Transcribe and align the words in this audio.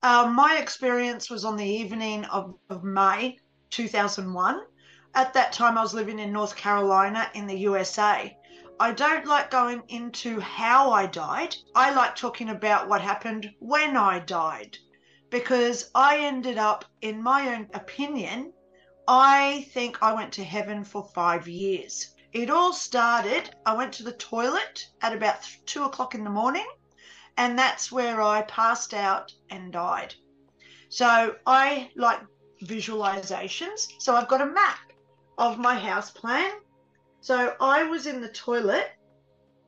Uh, 0.00 0.30
my 0.32 0.58
experience 0.58 1.28
was 1.28 1.44
on 1.44 1.56
the 1.56 1.68
evening 1.68 2.24
of, 2.26 2.54
of 2.70 2.84
May 2.84 3.36
2001. 3.70 4.60
At 5.14 5.34
that 5.34 5.52
time, 5.52 5.76
I 5.76 5.82
was 5.82 5.92
living 5.92 6.20
in 6.20 6.32
North 6.32 6.54
Carolina 6.54 7.28
in 7.34 7.48
the 7.48 7.58
USA. 7.58 8.36
I 8.78 8.92
don't 8.92 9.26
like 9.26 9.50
going 9.50 9.82
into 9.88 10.38
how 10.38 10.92
I 10.92 11.06
died. 11.06 11.56
I 11.74 11.92
like 11.92 12.14
talking 12.14 12.50
about 12.50 12.88
what 12.88 13.00
happened 13.00 13.50
when 13.58 13.96
I 13.96 14.20
died 14.20 14.78
because 15.30 15.90
I 15.96 16.18
ended 16.18 16.58
up, 16.58 16.84
in 17.02 17.20
my 17.20 17.56
own 17.56 17.68
opinion, 17.74 18.52
I 19.08 19.66
think 19.72 20.00
I 20.00 20.12
went 20.12 20.32
to 20.34 20.44
heaven 20.44 20.84
for 20.84 21.10
five 21.12 21.48
years. 21.48 22.14
It 22.32 22.50
all 22.50 22.72
started, 22.72 23.50
I 23.66 23.74
went 23.74 23.92
to 23.94 24.04
the 24.04 24.12
toilet 24.12 24.86
at 25.00 25.12
about 25.12 25.42
two 25.66 25.82
o'clock 25.82 26.14
in 26.14 26.22
the 26.22 26.30
morning, 26.30 26.66
and 27.38 27.56
that's 27.56 27.92
where 27.92 28.20
I 28.20 28.42
passed 28.42 28.92
out 28.92 29.32
and 29.48 29.72
died. 29.72 30.12
So 30.88 31.36
I 31.46 31.90
like 31.94 32.20
visualizations. 32.64 33.86
So 33.98 34.16
I've 34.16 34.26
got 34.26 34.40
a 34.40 34.46
map 34.46 34.92
of 35.38 35.56
my 35.56 35.78
house 35.78 36.10
plan. 36.10 36.50
So 37.20 37.54
I 37.60 37.84
was 37.84 38.06
in 38.06 38.20
the 38.20 38.28
toilet 38.28 38.90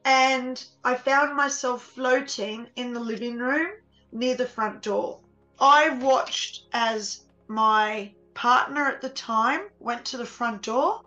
and 0.04 0.62
I 0.84 0.96
found 0.96 1.36
myself 1.36 1.84
floating 1.84 2.66
in 2.74 2.92
the 2.92 3.00
living 3.00 3.38
room 3.38 3.70
near 4.10 4.34
the 4.34 4.46
front 4.46 4.82
door. 4.82 5.20
I 5.60 5.90
watched 5.90 6.66
as 6.72 7.26
my 7.46 8.12
partner 8.34 8.88
at 8.88 9.00
the 9.00 9.10
time 9.10 9.68
went 9.78 10.04
to 10.06 10.16
the 10.16 10.26
front 10.26 10.62
door. 10.62 11.02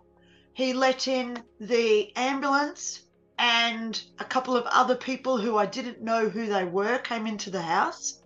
He 0.53 0.71
let 0.71 1.09
in 1.09 1.43
the 1.59 2.15
ambulance 2.15 3.02
and 3.43 4.01
a 4.19 4.23
couple 4.23 4.55
of 4.55 4.65
other 4.67 4.95
people 4.95 5.37
who 5.37 5.57
I 5.57 5.65
didn't 5.65 6.01
know 6.01 6.29
who 6.29 6.45
they 6.45 6.63
were 6.63 6.97
came 6.99 7.27
into 7.27 7.49
the 7.49 7.61
house. 7.61 8.21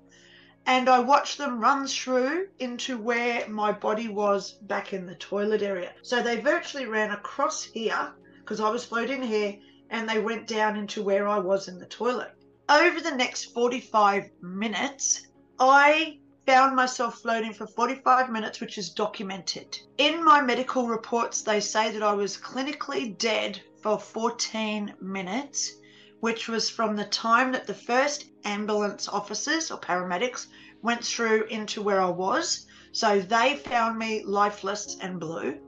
And 0.68 0.88
I 0.88 1.00
watched 1.00 1.40
them 1.40 1.60
run 1.60 1.88
through 1.88 2.50
into 2.60 3.00
where 3.00 3.50
my 3.50 3.72
body 3.72 4.10
was 4.10 4.52
back 4.52 4.94
in 4.94 5.08
the 5.08 5.16
toilet 5.16 5.64
area. 5.64 5.92
So 6.04 6.22
they 6.22 6.40
virtually 6.40 6.86
ran 6.86 7.10
across 7.10 7.64
here 7.64 8.14
because 8.42 8.60
I 8.60 8.70
was 8.70 8.86
floating 8.86 9.24
here 9.24 9.58
and 9.90 10.08
they 10.08 10.20
went 10.20 10.46
down 10.46 10.78
into 10.78 11.02
where 11.02 11.28
I 11.28 11.40
was 11.40 11.68
in 11.68 11.80
the 11.80 11.88
toilet. 11.88 12.36
Over 12.70 13.02
the 13.02 13.16
next 13.16 13.46
45 13.56 14.30
minutes, 14.44 15.26
I 15.60 16.20
found 16.46 16.76
myself 16.76 17.22
floating 17.22 17.54
for 17.54 17.66
45 17.66 18.30
minutes, 18.30 18.62
which 18.62 18.78
is 18.78 18.92
documented. 18.92 19.80
In 19.98 20.24
my 20.24 20.42
medical 20.42 20.88
reports, 20.88 21.42
they 21.42 21.60
say 21.60 21.90
that 21.92 22.04
I 22.04 22.14
was 22.14 22.38
clinically 22.38 23.18
dead 23.18 23.60
for 23.82 24.00
14 24.00 24.96
minutes, 25.02 25.72
which 26.20 26.48
was 26.48 26.70
from 26.70 26.96
the 26.96 27.06
time 27.06 27.52
that 27.52 27.68
the 27.68 27.74
first 27.74 28.26
ambulance 28.44 29.08
officers 29.08 29.70
or 29.70 29.80
paramedics 29.80 30.48
went 30.82 31.04
through 31.04 31.44
into 31.46 31.82
where 31.82 32.02
I 32.02 32.10
was. 32.10 32.66
So 32.92 33.20
they 33.20 33.56
found 33.56 33.98
me 33.98 34.24
lifeless 34.26 34.98
and 35.02 35.20
blue. 35.20 35.60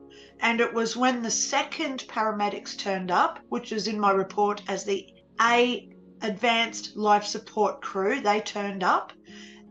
And 0.41 0.61
it 0.61 0.73
was 0.73 0.95
when 0.95 1.21
the 1.21 1.31
second 1.31 2.05
paramedics 2.07 2.77
turned 2.77 3.11
up, 3.11 3.39
which 3.49 3.71
is 3.71 3.87
in 3.87 3.99
my 3.99 4.11
report 4.11 4.61
as 4.67 4.83
the 4.83 5.05
A 5.41 5.87
advanced 6.21 6.95
life 6.95 7.25
support 7.25 7.81
crew, 7.81 8.21
they 8.21 8.39
turned 8.41 8.83
up 8.83 9.11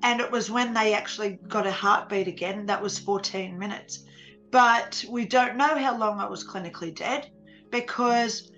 and 0.02 0.20
it 0.20 0.30
was 0.30 0.50
when 0.50 0.74
they 0.74 0.94
actually 0.94 1.38
got 1.48 1.66
a 1.66 1.72
heartbeat 1.72 2.28
again. 2.28 2.66
That 2.66 2.82
was 2.82 2.98
14 2.98 3.58
minutes. 3.58 4.04
But 4.50 5.04
we 5.10 5.24
don't 5.24 5.56
know 5.56 5.76
how 5.76 5.98
long 5.98 6.20
I 6.20 6.26
was 6.26 6.46
clinically 6.46 6.94
dead 6.94 7.28
because 7.70 8.50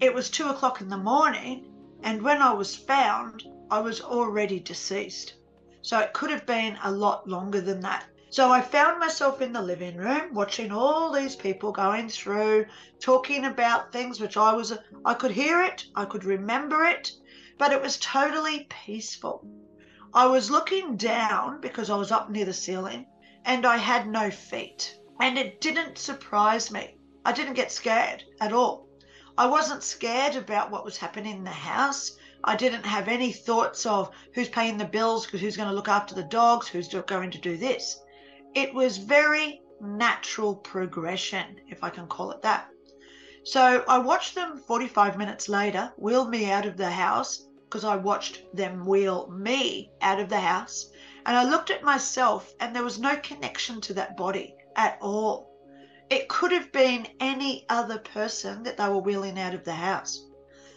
it 0.00 0.14
was 0.14 0.30
two 0.30 0.48
o'clock 0.48 0.80
in 0.80 0.88
the 0.88 0.96
morning, 0.96 1.64
and 2.02 2.22
when 2.22 2.40
I 2.42 2.52
was 2.52 2.74
found, 2.74 3.44
I 3.70 3.80
was 3.80 4.00
already 4.00 4.60
deceased. 4.60 5.34
So 5.82 5.98
it 5.98 6.12
could 6.12 6.30
have 6.30 6.46
been 6.46 6.78
a 6.82 6.90
lot 6.90 7.28
longer 7.28 7.60
than 7.60 7.80
that. 7.80 8.06
So 8.30 8.50
I 8.50 8.60
found 8.60 9.00
myself 9.00 9.40
in 9.40 9.52
the 9.54 9.62
living 9.62 9.96
room 9.96 10.34
watching 10.34 10.70
all 10.70 11.10
these 11.10 11.34
people 11.34 11.72
going 11.72 12.10
through, 12.10 12.66
talking 13.00 13.46
about 13.46 13.90
things 13.90 14.20
which 14.20 14.36
I 14.36 14.52
was, 14.52 14.76
I 15.04 15.14
could 15.14 15.30
hear 15.30 15.62
it, 15.62 15.86
I 15.94 16.04
could 16.04 16.24
remember 16.24 16.84
it, 16.84 17.10
but 17.56 17.72
it 17.72 17.80
was 17.80 17.96
totally 17.98 18.66
peaceful. 18.68 19.46
I 20.12 20.26
was 20.26 20.50
looking 20.50 20.96
down 20.96 21.62
because 21.62 21.88
I 21.88 21.96
was 21.96 22.12
up 22.12 22.28
near 22.28 22.44
the 22.44 22.52
ceiling 22.52 23.06
and 23.46 23.64
I 23.64 23.78
had 23.78 24.06
no 24.06 24.30
feet. 24.30 24.94
And 25.20 25.38
it 25.38 25.60
didn't 25.60 25.96
surprise 25.96 26.70
me. 26.70 26.97
I 27.28 27.32
didn't 27.32 27.60
get 27.60 27.70
scared 27.70 28.24
at 28.40 28.54
all. 28.54 28.88
I 29.36 29.44
wasn't 29.48 29.82
scared 29.82 30.34
about 30.34 30.70
what 30.70 30.82
was 30.82 30.96
happening 30.96 31.36
in 31.36 31.44
the 31.44 31.50
house. 31.50 32.16
I 32.42 32.56
didn't 32.56 32.86
have 32.86 33.06
any 33.06 33.32
thoughts 33.32 33.84
of 33.84 34.10
who's 34.32 34.48
paying 34.48 34.78
the 34.78 34.86
bills, 34.86 35.26
who's 35.26 35.54
going 35.54 35.68
to 35.68 35.74
look 35.74 35.88
after 35.88 36.14
the 36.14 36.22
dogs, 36.22 36.68
who's 36.68 36.88
going 36.88 37.30
to 37.32 37.38
do 37.38 37.58
this. 37.58 38.00
It 38.54 38.72
was 38.72 38.96
very 38.96 39.60
natural 39.78 40.54
progression, 40.56 41.60
if 41.68 41.84
I 41.84 41.90
can 41.90 42.06
call 42.06 42.30
it 42.30 42.40
that. 42.40 42.70
So 43.44 43.84
I 43.86 43.98
watched 43.98 44.34
them 44.34 44.62
45 44.66 45.18
minutes 45.18 45.50
later 45.50 45.92
wheel 45.98 46.26
me 46.26 46.50
out 46.50 46.64
of 46.64 46.78
the 46.78 46.90
house 46.90 47.46
because 47.66 47.84
I 47.84 47.96
watched 47.96 48.40
them 48.56 48.86
wheel 48.86 49.28
me 49.28 49.90
out 50.00 50.18
of 50.18 50.30
the 50.30 50.40
house. 50.40 50.90
And 51.26 51.36
I 51.36 51.44
looked 51.44 51.68
at 51.68 51.84
myself, 51.84 52.54
and 52.58 52.74
there 52.74 52.82
was 52.82 52.98
no 52.98 53.16
connection 53.16 53.82
to 53.82 53.92
that 53.92 54.16
body 54.16 54.54
at 54.76 54.96
all. 55.02 55.47
It 56.10 56.28
could 56.28 56.52
have 56.52 56.72
been 56.72 57.06
any 57.20 57.66
other 57.68 57.98
person 57.98 58.62
that 58.62 58.76
they 58.76 58.88
were 58.88 58.98
wheeling 58.98 59.38
out 59.38 59.54
of 59.54 59.64
the 59.64 59.74
house. 59.74 60.24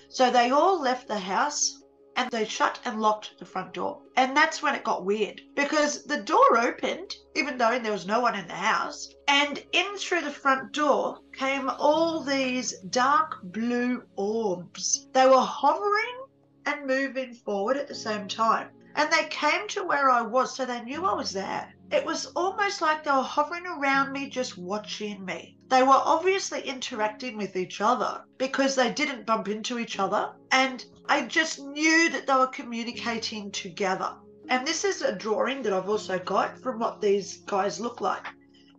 So 0.09 0.29
they 0.29 0.51
all 0.51 0.81
left 0.81 1.07
the 1.07 1.19
house 1.19 1.81
and 2.17 2.29
they 2.29 2.45
shut 2.45 2.79
and 2.83 3.01
locked 3.01 3.39
the 3.39 3.45
front 3.45 3.73
door. 3.73 4.01
And 4.17 4.35
that's 4.35 4.61
when 4.61 4.75
it 4.75 4.83
got 4.83 5.05
weird 5.05 5.41
because 5.55 6.03
the 6.03 6.21
door 6.21 6.57
opened, 6.57 7.15
even 7.35 7.57
though 7.57 7.79
there 7.79 7.93
was 7.93 8.05
no 8.05 8.19
one 8.19 8.35
in 8.35 8.47
the 8.47 8.53
house. 8.53 9.09
And 9.29 9.63
in 9.71 9.95
through 9.97 10.21
the 10.21 10.31
front 10.31 10.73
door 10.73 11.19
came 11.33 11.69
all 11.69 12.21
these 12.21 12.79
dark 12.89 13.41
blue 13.43 14.03
orbs. 14.17 15.07
They 15.13 15.27
were 15.27 15.39
hovering 15.39 16.25
and 16.65 16.85
moving 16.85 17.33
forward 17.33 17.77
at 17.77 17.87
the 17.87 17.95
same 17.95 18.27
time. 18.27 18.69
And 18.95 19.11
they 19.11 19.25
came 19.29 19.69
to 19.69 19.83
where 19.83 20.09
I 20.09 20.21
was, 20.21 20.55
so 20.55 20.65
they 20.65 20.81
knew 20.81 21.05
I 21.05 21.13
was 21.13 21.31
there. 21.31 21.73
It 21.91 22.06
was 22.06 22.28
almost 22.28 22.81
like 22.81 23.03
they 23.03 23.12
were 23.12 23.22
hovering 23.22 23.66
around 23.68 24.13
me, 24.13 24.29
just 24.29 24.57
watching 24.57 25.25
me. 25.25 25.57
They 25.68 25.84
were 25.84 25.90
obviously 25.90 26.62
interacting 26.62 27.38
with 27.38 27.56
each 27.56 27.81
other 27.81 28.24
because 28.38 28.75
they 28.75 28.91
didn't 28.94 29.25
bump 29.25 29.50
into 29.50 29.78
each 29.78 30.00
other. 30.00 30.34
And 30.52 30.85
I 31.09 31.25
just 31.25 31.59
knew 31.59 32.09
that 32.09 32.28
they 32.28 32.34
were 32.34 32.47
communicating 32.47 33.52
together. 33.52 34.16
And 34.47 34.66
this 34.66 34.85
is 34.85 35.02
a 35.02 35.12
drawing 35.16 35.62
that 35.63 35.74
I've 35.74 35.90
also 35.90 36.18
got 36.18 36.57
from 36.62 36.79
what 36.79 37.02
these 37.02 37.38
guys 37.46 37.79
look 37.79 38.00
like. 38.00 38.25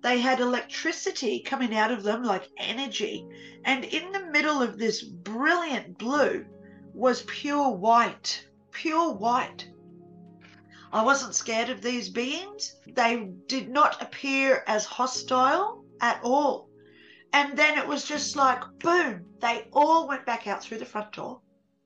They 0.03 0.19
had 0.19 0.41
electricity 0.41 1.41
coming 1.41 1.77
out 1.77 1.91
of 1.91 2.03
them 2.03 2.23
like 2.25 2.49
energy. 2.56 3.27
And 3.65 3.84
in 3.84 4.11
the 4.12 4.27
middle 4.27 4.62
of 4.62 4.79
this 4.79 5.03
brilliant 5.03 5.99
blue, 5.99 6.47
was 6.94 7.23
pure 7.23 7.71
white, 7.71 8.47
pure 8.71 9.12
white. 9.12 9.69
I 10.92 11.03
wasn't 11.03 11.34
scared 11.34 11.70
of 11.70 11.80
these 11.80 12.10
beings. 12.10 12.76
They 12.86 13.30
did 13.47 13.70
not 13.70 14.03
appear 14.03 14.62
as 14.66 14.84
hostile 14.84 15.84
at 16.00 16.20
all. 16.22 16.69
And 17.32 17.56
then 17.56 17.78
it 17.78 17.86
was 17.86 18.04
just 18.04 18.36
like, 18.36 18.62
boom, 18.78 19.25
they 19.41 19.69
all 19.72 20.06
went 20.06 20.26
back 20.26 20.47
out 20.47 20.62
through 20.62 20.78
the 20.78 20.84
front 20.84 21.12
door 21.12 21.41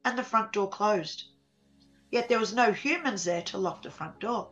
and 0.05 0.19
the 0.19 0.25
front 0.25 0.53
door 0.53 0.69
closed. 0.69 1.25
Yet 2.11 2.29
there 2.29 2.41
was 2.41 2.55
no 2.55 2.73
humans 2.73 3.25
there 3.25 3.43
to 3.43 3.59
lock 3.59 3.83
the 3.83 3.91
front 3.91 4.19
door. 4.19 4.51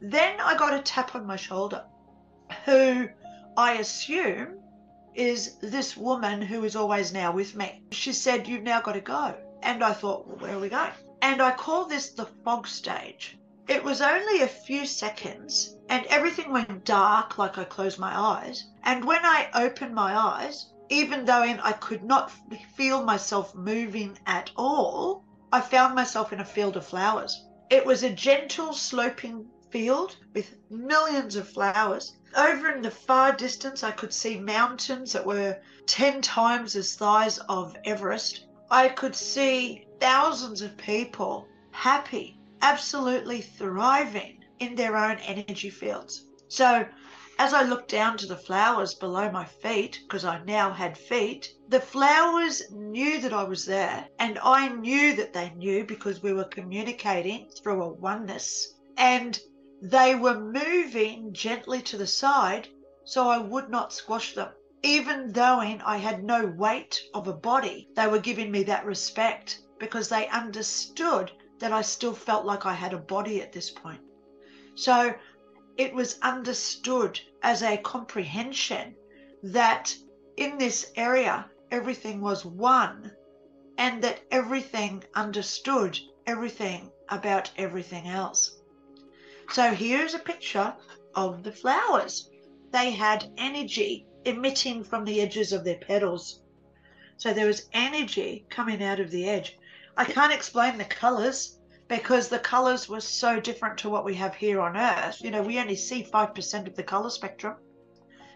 Then 0.00 0.38
I 0.40 0.56
got 0.56 0.74
a 0.74 0.82
tap 0.82 1.16
on 1.16 1.26
my 1.26 1.36
shoulder, 1.36 1.84
who 2.64 3.08
I 3.56 3.74
assume 3.74 4.60
is 5.14 5.56
this 5.58 5.96
woman 5.96 6.40
who 6.40 6.62
is 6.62 6.76
always 6.76 7.12
now 7.12 7.32
with 7.32 7.56
me. 7.56 7.82
She 7.90 8.12
said, 8.12 8.46
You've 8.46 8.62
now 8.62 8.80
got 8.80 8.92
to 8.92 9.00
go. 9.00 9.34
And 9.62 9.82
I 9.82 9.92
thought, 9.92 10.28
well, 10.28 10.36
where 10.36 10.56
are 10.56 10.60
we 10.60 10.68
going? 10.68 10.92
And 11.22 11.42
I 11.42 11.50
call 11.50 11.86
this 11.86 12.10
the 12.10 12.26
fog 12.44 12.68
stage. 12.68 13.37
It 13.68 13.84
was 13.84 14.00
only 14.00 14.40
a 14.40 14.48
few 14.48 14.86
seconds 14.86 15.76
and 15.90 16.06
everything 16.06 16.50
went 16.50 16.86
dark 16.86 17.36
like 17.36 17.58
I 17.58 17.64
closed 17.64 17.98
my 17.98 18.18
eyes. 18.18 18.64
And 18.82 19.04
when 19.04 19.22
I 19.22 19.50
opened 19.54 19.94
my 19.94 20.16
eyes, 20.16 20.72
even 20.88 21.26
though 21.26 21.42
I 21.42 21.72
could 21.72 22.02
not 22.02 22.32
feel 22.76 23.04
myself 23.04 23.54
moving 23.54 24.18
at 24.26 24.50
all, 24.56 25.22
I 25.52 25.60
found 25.60 25.94
myself 25.94 26.32
in 26.32 26.40
a 26.40 26.46
field 26.46 26.78
of 26.78 26.86
flowers. 26.86 27.44
It 27.68 27.84
was 27.84 28.02
a 28.02 28.10
gentle 28.10 28.72
sloping 28.72 29.46
field 29.70 30.16
with 30.34 30.54
millions 30.70 31.36
of 31.36 31.46
flowers. 31.46 32.16
Over 32.34 32.70
in 32.70 32.80
the 32.80 32.90
far 32.90 33.32
distance, 33.32 33.82
I 33.82 33.90
could 33.90 34.14
see 34.14 34.40
mountains 34.40 35.12
that 35.12 35.26
were 35.26 35.58
10 35.86 36.22
times 36.22 36.72
the 36.72 36.82
size 36.82 37.36
of 37.50 37.76
Everest. 37.84 38.46
I 38.70 38.88
could 38.88 39.14
see 39.14 39.86
thousands 40.00 40.62
of 40.62 40.78
people 40.78 41.46
happy, 41.70 42.37
absolutely 42.62 43.40
thriving 43.40 44.44
in 44.58 44.74
their 44.74 44.96
own 44.96 45.18
energy 45.18 45.70
fields. 45.70 46.24
So, 46.48 46.86
as 47.38 47.54
I 47.54 47.62
looked 47.62 47.90
down 47.90 48.16
to 48.18 48.26
the 48.26 48.36
flowers 48.36 48.94
below 48.94 49.30
my 49.30 49.44
feet, 49.44 50.00
because 50.02 50.24
I 50.24 50.42
now 50.44 50.72
had 50.72 50.98
feet, 50.98 51.54
the 51.68 51.80
flowers 51.80 52.62
knew 52.72 53.20
that 53.20 53.32
I 53.32 53.44
was 53.44 53.64
there, 53.64 54.08
and 54.18 54.38
I 54.42 54.68
knew 54.68 55.14
that 55.14 55.32
they 55.32 55.50
knew 55.50 55.84
because 55.84 56.22
we 56.22 56.32
were 56.32 56.44
communicating 56.44 57.48
through 57.50 57.82
a 57.82 57.88
oneness. 57.88 58.74
And 58.96 59.38
they 59.80 60.16
were 60.16 60.40
moving 60.40 61.32
gently 61.32 61.80
to 61.82 61.96
the 61.96 62.06
side 62.08 62.68
so 63.04 63.28
I 63.28 63.38
would 63.38 63.70
not 63.70 63.92
squash 63.92 64.34
them. 64.34 64.48
Even 64.82 65.32
though 65.32 65.60
I 65.60 65.96
had 65.96 66.24
no 66.24 66.46
weight 66.46 67.00
of 67.14 67.28
a 67.28 67.32
body, 67.32 67.88
they 67.94 68.06
were 68.06 68.18
giving 68.18 68.50
me 68.50 68.64
that 68.64 68.84
respect 68.84 69.60
because 69.78 70.08
they 70.08 70.28
understood 70.28 71.30
that 71.58 71.72
I 71.72 71.82
still 71.82 72.14
felt 72.14 72.44
like 72.44 72.66
I 72.66 72.74
had 72.74 72.92
a 72.92 72.98
body 72.98 73.40
at 73.42 73.52
this 73.52 73.70
point. 73.70 74.00
So 74.74 75.14
it 75.76 75.94
was 75.94 76.18
understood 76.22 77.20
as 77.42 77.62
a 77.62 77.76
comprehension 77.76 78.94
that 79.42 79.94
in 80.36 80.58
this 80.58 80.92
area, 80.96 81.50
everything 81.70 82.20
was 82.20 82.44
one 82.44 83.12
and 83.76 84.02
that 84.02 84.20
everything 84.30 85.04
understood 85.14 85.98
everything 86.26 86.90
about 87.08 87.50
everything 87.56 88.08
else. 88.08 88.60
So 89.50 89.72
here's 89.72 90.14
a 90.14 90.18
picture 90.18 90.74
of 91.14 91.42
the 91.42 91.52
flowers. 91.52 92.30
They 92.70 92.90
had 92.90 93.32
energy 93.36 94.06
emitting 94.24 94.84
from 94.84 95.04
the 95.04 95.20
edges 95.20 95.52
of 95.52 95.64
their 95.64 95.78
petals. 95.78 96.40
So 97.16 97.32
there 97.32 97.46
was 97.46 97.68
energy 97.72 98.46
coming 98.50 98.82
out 98.82 99.00
of 99.00 99.10
the 99.10 99.28
edge. 99.28 99.57
I 99.98 100.04
can't 100.04 100.32
explain 100.32 100.78
the 100.78 100.84
colors 100.84 101.58
because 101.88 102.28
the 102.28 102.38
colors 102.38 102.88
were 102.88 103.00
so 103.00 103.40
different 103.40 103.76
to 103.78 103.90
what 103.90 104.04
we 104.04 104.14
have 104.14 104.32
here 104.32 104.60
on 104.60 104.76
Earth. 104.76 105.20
You 105.20 105.32
know, 105.32 105.42
we 105.42 105.58
only 105.58 105.74
see 105.74 106.04
5% 106.04 106.68
of 106.68 106.76
the 106.76 106.84
color 106.84 107.10
spectrum. 107.10 107.56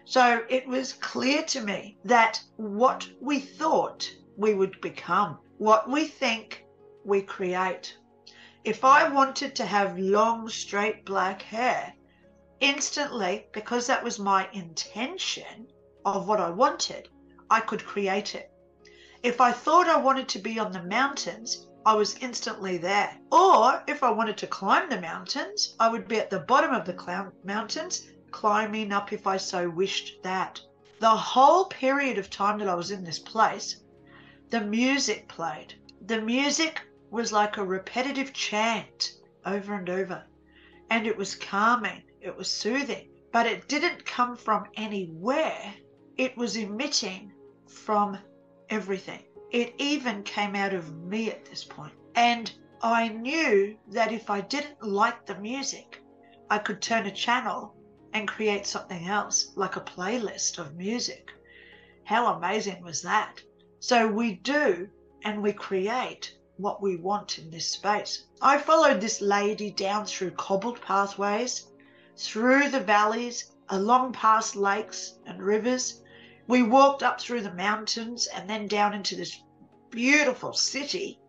So 0.03 0.43
it 0.49 0.67
was 0.67 0.91
clear 0.91 1.41
to 1.43 1.61
me 1.61 1.97
that 2.03 2.41
what 2.57 3.07
we 3.21 3.39
thought 3.39 4.13
we 4.35 4.53
would 4.53 4.81
become, 4.81 5.39
what 5.57 5.89
we 5.89 6.05
think 6.05 6.65
we 7.05 7.21
create. 7.21 7.97
If 8.65 8.83
I 8.83 9.07
wanted 9.07 9.55
to 9.55 9.65
have 9.65 9.97
long, 9.97 10.49
straight 10.49 11.05
black 11.05 11.41
hair, 11.43 11.93
instantly, 12.59 13.47
because 13.53 13.87
that 13.87 14.03
was 14.03 14.19
my 14.19 14.49
intention 14.51 15.67
of 16.03 16.27
what 16.27 16.41
I 16.41 16.49
wanted, 16.49 17.07
I 17.49 17.61
could 17.61 17.85
create 17.85 18.35
it. 18.35 18.52
If 19.23 19.39
I 19.39 19.53
thought 19.53 19.87
I 19.87 19.95
wanted 19.95 20.27
to 20.29 20.39
be 20.39 20.59
on 20.59 20.73
the 20.73 20.83
mountains, 20.83 21.65
I 21.85 21.95
was 21.95 22.17
instantly 22.17 22.77
there. 22.77 23.17
Or 23.31 23.81
if 23.87 24.03
I 24.03 24.11
wanted 24.11 24.37
to 24.39 24.47
climb 24.47 24.89
the 24.89 24.99
mountains, 24.99 25.75
I 25.79 25.87
would 25.87 26.09
be 26.09 26.19
at 26.19 26.29
the 26.29 26.41
bottom 26.41 26.73
of 26.73 26.85
the 26.85 27.31
mountains, 27.45 28.05
climbing 28.31 28.91
up 28.91 29.13
if 29.13 29.25
I 29.25 29.37
so 29.37 29.69
wished 29.69 30.21
that. 30.23 30.59
The 30.99 31.09
whole 31.09 31.65
period 31.65 32.17
of 32.17 32.29
time 32.29 32.59
that 32.59 32.67
I 32.67 32.75
was 32.75 32.91
in 32.91 33.05
this 33.05 33.19
place, 33.19 33.81
the 34.49 34.59
music 34.59 35.29
played. 35.29 35.73
The 36.05 36.19
music 36.19 36.81
was 37.09 37.31
like 37.31 37.55
a 37.55 37.63
repetitive 37.65 38.33
chant 38.33 39.13
over 39.45 39.73
and 39.75 39.89
over, 39.89 40.25
and 40.89 41.07
it 41.07 41.15
was 41.15 41.33
calming 41.33 42.03
it 42.19 42.35
was 42.35 42.51
soothing, 42.51 43.07
but 43.31 43.45
it 43.45 43.69
didn't 43.69 44.05
come 44.05 44.35
from 44.35 44.65
anywhere. 44.75 45.73
It 46.17 46.35
was 46.35 46.57
emitting 46.57 47.31
from 47.67 48.17
everything. 48.73 49.23
It 49.51 49.73
even 49.77 50.23
came 50.23 50.55
out 50.55 50.73
of 50.73 50.95
me 50.95 51.29
at 51.29 51.45
this 51.45 51.63
point. 51.63 51.93
And 52.15 52.51
I 52.81 53.07
knew 53.07 53.77
that 53.91 54.11
if 54.11 54.29
I 54.29 54.41
didn't 54.41 54.83
like 54.83 55.25
the 55.25 55.35
music, 55.39 56.03
I 56.49 56.57
could 56.57 56.81
turn 56.81 57.05
a 57.05 57.11
channel 57.11 57.75
and 58.13 58.27
create 58.27 58.67
something 58.67 59.07
else, 59.07 59.53
like 59.55 59.75
a 59.75 59.81
playlist 59.81 60.57
of 60.59 60.75
music. 60.75 61.31
How 62.03 62.33
amazing 62.35 62.83
was 62.83 63.01
that? 63.03 63.41
So 63.79 64.07
we 64.07 64.33
do 64.33 64.89
and 65.23 65.41
we 65.41 65.53
create 65.53 66.35
what 66.57 66.81
we 66.81 66.97
want 66.97 67.39
in 67.39 67.49
this 67.49 67.69
space. 67.69 68.25
I 68.41 68.57
followed 68.57 69.01
this 69.01 69.21
lady 69.21 69.71
down 69.71 70.05
through 70.05 70.31
cobbled 70.31 70.81
pathways 70.81 71.67
through 72.17 72.69
the 72.69 72.79
valleys, 72.79 73.51
along 73.69 74.13
past 74.13 74.55
lakes 74.55 75.15
and 75.25 75.41
rivers. 75.41 76.02
We 76.47 76.61
walked 76.63 77.03
up 77.03 77.21
through 77.21 77.41
the 77.41 77.53
mountains 77.53 78.27
and 78.27 78.49
then 78.49 78.67
down 78.67 78.93
into 78.93 79.15
this 79.15 79.41
beautiful 79.89 80.53
city. 80.53 81.19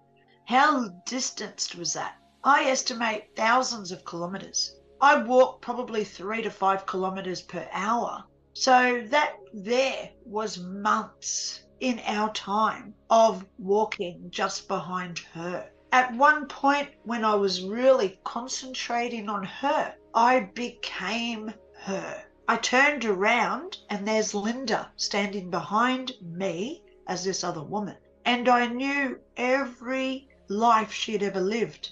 How 0.47 0.89
distanced 1.07 1.77
was 1.77 1.93
that? 1.93 2.17
I 2.43 2.65
estimate 2.65 3.37
thousands 3.37 3.93
of 3.93 4.05
kilometers. 4.05 4.77
I 5.01 5.23
walked 5.23 5.63
probably 5.63 6.05
three 6.05 6.43
to 6.43 6.51
five 6.51 6.85
kilometers 6.87 7.43
per 7.43 7.69
hour. 7.73 8.25
So 8.55 9.03
that 9.09 9.37
there 9.53 10.11
was 10.25 10.59
months 10.59 11.65
in 11.81 12.01
our 12.07 12.33
time 12.33 12.95
of 13.11 13.45
walking 13.59 14.31
just 14.31 14.69
behind 14.69 15.19
her. 15.33 15.71
At 15.93 16.15
one 16.15 16.49
point, 16.49 16.91
when 17.05 17.25
I 17.25 17.35
was 17.35 17.63
really 17.63 18.19
concentrating 18.25 19.29
on 19.29 19.45
her, 19.45 19.95
I 20.15 20.51
became 20.55 21.53
her. 21.83 22.25
I 22.47 22.59
turned 22.59 23.07
around, 23.07 23.79
and 23.89 24.07
there's 24.07 24.35
Lynda 24.35 24.91
standing 24.97 25.51
behind 25.51 26.13
me 26.21 26.83
as 27.07 27.25
this 27.25 27.43
other 27.43 27.63
woman. 27.63 27.97
And 28.23 28.51
I 28.51 28.67
knew 28.67 29.19
every 29.35 30.29
life 30.49 30.93
she 30.93 31.13
had 31.13 31.23
ever 31.23 31.41
lived. 31.41 31.91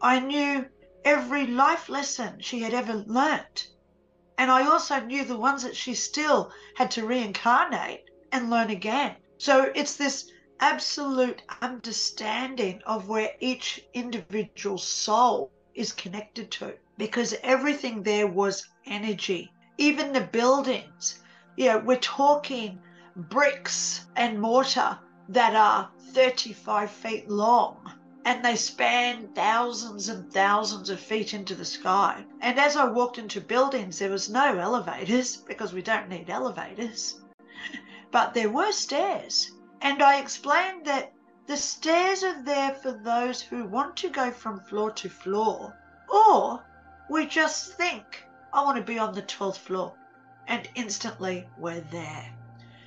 I 0.00 0.18
knew 0.18 0.68
every 1.04 1.46
life 1.46 1.88
lesson 1.88 2.40
she 2.40 2.62
had 2.62 2.74
ever 2.74 2.94
learnt. 2.94 3.68
And 4.36 4.50
I 4.50 4.66
also 4.66 4.98
knew 4.98 5.24
the 5.24 5.36
ones 5.36 5.62
that 5.62 5.76
she 5.76 5.94
still 5.94 6.50
had 6.74 6.90
to 6.90 7.06
reincarnate 7.06 8.10
and 8.32 8.50
learn 8.50 8.70
again. 8.70 9.14
So 9.38 9.70
it's 9.72 9.96
this 9.96 10.28
absolute 10.58 11.42
understanding 11.62 12.82
of 12.86 13.08
where 13.08 13.36
each 13.38 13.86
individual 13.94 14.78
soul 14.78 15.52
is 15.76 15.92
connected 15.92 16.50
to 16.50 16.74
because 16.98 17.34
everything 17.42 18.02
there 18.02 18.26
was 18.26 18.66
energy. 18.84 19.52
Even 19.78 20.12
the 20.12 20.20
buildings, 20.20 21.20
you 21.56 21.66
know, 21.66 21.78
we're 21.78 21.98
talking 21.98 22.80
bricks 23.14 24.06
and 24.16 24.40
mortar 24.40 24.98
that 25.28 25.54
are 25.54 25.90
35 26.12 26.90
feet 26.90 27.28
long 27.28 27.92
and 28.24 28.44
they 28.44 28.56
span 28.56 29.28
thousands 29.34 30.08
and 30.08 30.32
thousands 30.32 30.90
of 30.90 30.98
feet 30.98 31.32
into 31.32 31.54
the 31.54 31.64
sky. 31.64 32.24
And 32.40 32.58
as 32.58 32.76
I 32.76 32.84
walked 32.86 33.18
into 33.18 33.40
buildings, 33.40 33.98
there 33.98 34.10
was 34.10 34.28
no 34.28 34.58
elevators 34.58 35.36
because 35.36 35.72
we 35.72 35.82
don't 35.82 36.08
need 36.08 36.28
elevators, 36.28 37.20
but 38.10 38.34
there 38.34 38.50
were 38.50 38.72
stairs 38.72 39.52
and 39.80 40.02
I 40.02 40.18
explained 40.18 40.86
that 40.86 41.12
the 41.46 41.56
stairs 41.56 42.24
are 42.24 42.42
there 42.42 42.72
for 42.74 42.92
those 42.92 43.40
who 43.40 43.64
want 43.66 43.96
to 43.98 44.08
go 44.08 44.32
from 44.32 44.58
floor 44.58 44.90
to 44.90 45.08
floor, 45.08 45.78
or 46.08 46.64
we 47.08 47.26
just 47.26 47.74
think, 47.74 48.24
I 48.56 48.62
want 48.64 48.78
to 48.78 48.82
be 48.82 48.98
on 48.98 49.12
the 49.12 49.20
12th 49.20 49.58
floor, 49.58 49.92
and 50.48 50.66
instantly 50.74 51.46
we're 51.58 51.84
there. 51.92 52.34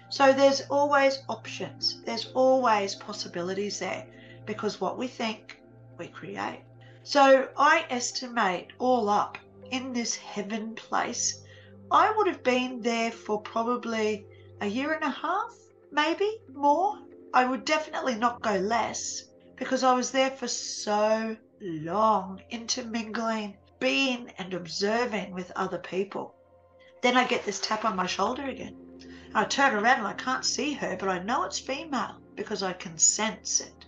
So 0.10 0.34
there's 0.34 0.62
always 0.62 1.20
options, 1.30 2.02
there's 2.06 2.32
always 2.34 2.96
possibilities 2.96 3.78
there, 3.78 4.08
because 4.48 4.82
what 4.82 4.98
we 4.98 5.06
think, 5.06 5.62
we 6.00 6.08
create. 6.08 6.64
So 7.04 7.50
I 7.56 7.86
estimate 7.92 8.74
all 8.80 9.10
up 9.10 9.38
in 9.70 9.94
this 9.94 10.16
heaven 10.16 10.74
place, 10.74 11.44
I 11.92 12.12
would 12.18 12.26
have 12.26 12.42
been 12.42 12.82
there 12.82 13.12
for 13.12 13.40
probably 13.40 14.26
a 14.62 14.66
year 14.66 14.94
and 14.94 15.04
a 15.04 15.12
half 15.12 15.54
maybe 15.92 16.40
more. 16.52 16.98
I 17.32 17.46
would 17.46 17.64
definitely 17.64 18.16
not 18.16 18.42
go 18.42 18.56
less 18.56 19.26
because 19.56 19.84
I 19.84 19.94
was 19.94 20.10
there 20.10 20.32
for 20.32 20.48
so 20.48 21.38
long, 21.62 22.42
intermingling, 22.50 23.58
being 23.80 24.32
and 24.38 24.54
observing 24.54 25.32
with 25.32 25.52
other 25.56 25.78
people. 25.78 26.36
Then 27.02 27.18
I 27.18 27.26
get 27.26 27.46
this 27.46 27.60
tap 27.60 27.86
on 27.86 27.96
my 27.96 28.06
shoulder 28.06 28.44
again. 28.44 28.76
I 29.34 29.46
turn 29.46 29.74
around 29.74 30.00
and 30.00 30.08
I 30.08 30.14
can't 30.14 30.46
see 30.46 30.74
her, 30.74 30.98
but 31.00 31.10
I 31.10 31.20
know 31.20 31.44
it's 31.44 31.60
female 31.60 32.20
because 32.36 32.64
I 32.64 32.74
can 32.74 32.98
sense 32.98 33.62
it. 33.62 33.86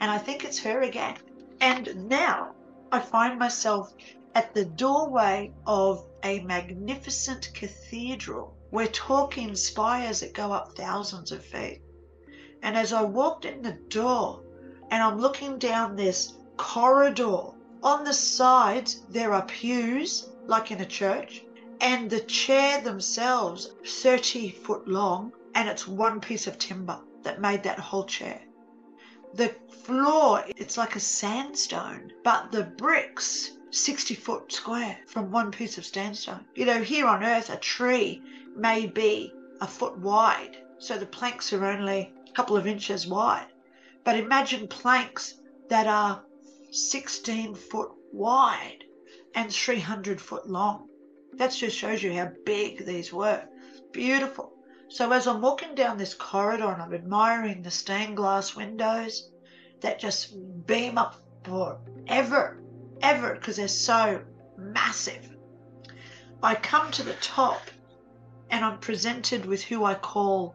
And 0.00 0.10
I 0.10 0.18
think 0.18 0.44
it's 0.44 0.58
her 0.60 0.82
again. 0.82 1.16
And 1.60 2.08
now 2.08 2.54
I 2.90 3.00
find 3.00 3.38
myself 3.38 3.92
at 4.34 4.54
the 4.54 4.64
doorway 4.64 5.52
of 5.66 6.06
a 6.22 6.40
magnificent 6.40 7.50
cathedral 7.54 8.56
we're 8.72 8.86
talking 8.86 9.54
spires 9.54 10.20
that 10.20 10.32
go 10.32 10.50
up 10.50 10.74
thousands 10.74 11.30
of 11.30 11.44
feet. 11.44 11.82
And 12.62 12.74
as 12.74 12.94
I 12.94 13.02
walked 13.02 13.44
in 13.44 13.60
the 13.60 13.78
door 13.88 14.42
and 14.90 15.02
I'm 15.02 15.18
looking 15.18 15.58
down 15.58 15.94
this 15.94 16.38
corridor, 16.56 17.50
on 17.82 18.04
the 18.04 18.14
sides 18.14 19.02
there 19.08 19.32
are 19.32 19.44
pews, 19.46 20.28
like 20.46 20.70
in 20.70 20.80
a 20.80 20.86
church, 20.86 21.42
and 21.80 22.08
the 22.08 22.20
chair 22.20 22.80
themselves 22.80 23.72
30 23.84 24.50
foot 24.50 24.86
long, 24.86 25.32
and 25.54 25.68
it's 25.68 25.88
one 25.88 26.20
piece 26.20 26.46
of 26.46 26.58
timber 26.58 26.98
that 27.22 27.40
made 27.40 27.62
that 27.64 27.78
whole 27.78 28.04
chair. 28.04 28.40
The 29.34 29.54
floor, 29.84 30.44
it's 30.56 30.76
like 30.76 30.94
a 30.94 31.00
sandstone, 31.00 32.12
but 32.22 32.52
the 32.52 32.64
bricks 32.64 33.52
60 33.70 34.14
foot 34.14 34.52
square 34.52 34.98
from 35.06 35.30
one 35.30 35.50
piece 35.50 35.78
of 35.78 35.86
sandstone. 35.86 36.44
You 36.54 36.66
know, 36.66 36.82
here 36.82 37.06
on 37.06 37.24
earth, 37.24 37.50
a 37.50 37.56
tree 37.56 38.22
may 38.54 38.86
be 38.86 39.32
a 39.60 39.66
foot 39.66 39.96
wide, 39.98 40.58
so 40.78 40.98
the 40.98 41.06
planks 41.06 41.52
are 41.52 41.64
only 41.64 42.12
a 42.28 42.32
couple 42.32 42.56
of 42.56 42.66
inches 42.66 43.06
wide. 43.06 43.46
But 44.04 44.18
imagine 44.18 44.68
planks 44.68 45.36
that 45.68 45.86
are 45.86 46.22
16 46.72 47.54
foot 47.54 47.90
wide. 48.12 48.84
and 49.34 49.50
300 49.50 50.20
foot 50.20 50.48
long. 50.48 50.88
That 51.34 51.52
just 51.52 51.76
shows 51.76 52.02
you 52.02 52.12
how 52.12 52.30
big 52.44 52.84
these 52.84 53.12
were. 53.12 53.44
Beautiful. 53.92 54.52
So 54.88 55.10
as 55.12 55.26
I'm 55.26 55.40
walking 55.40 55.74
down 55.74 55.96
this 55.96 56.12
corridor 56.12 56.70
and 56.70 56.82
I'm 56.82 56.92
admiring 56.92 57.62
the 57.62 57.70
stained 57.70 58.16
glass 58.16 58.54
windows 58.54 59.30
that 59.80 59.98
just 59.98 60.34
beam 60.66 60.98
up 60.98 61.22
forever, 61.44 62.62
ever, 63.00 63.34
because 63.34 63.56
they're 63.56 63.68
so 63.68 64.22
massive. 64.58 65.34
I 66.42 66.54
come 66.56 66.90
to 66.90 67.02
the 67.02 67.14
top 67.14 67.62
and 68.50 68.62
I'm 68.62 68.78
presented 68.78 69.46
with 69.46 69.62
who 69.62 69.84
I 69.84 69.94
call 69.94 70.54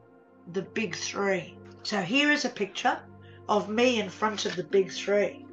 the 0.51 0.61
big 0.61 0.95
three. 0.95 1.57
So 1.81 2.01
here 2.01 2.31
is 2.31 2.45
a 2.45 2.49
picture 2.49 2.99
of 3.49 3.69
me 3.69 3.99
in 3.99 4.09
front 4.09 4.45
of 4.45 4.55
the 4.55 4.63
big 4.63 4.91
three. 4.91 5.46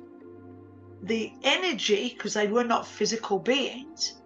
The 1.06 1.34
energy, 1.42 2.14
because 2.14 2.32
they 2.32 2.48
were 2.48 2.64
not 2.64 2.86
physical 2.86 3.38
beings, 3.38 4.22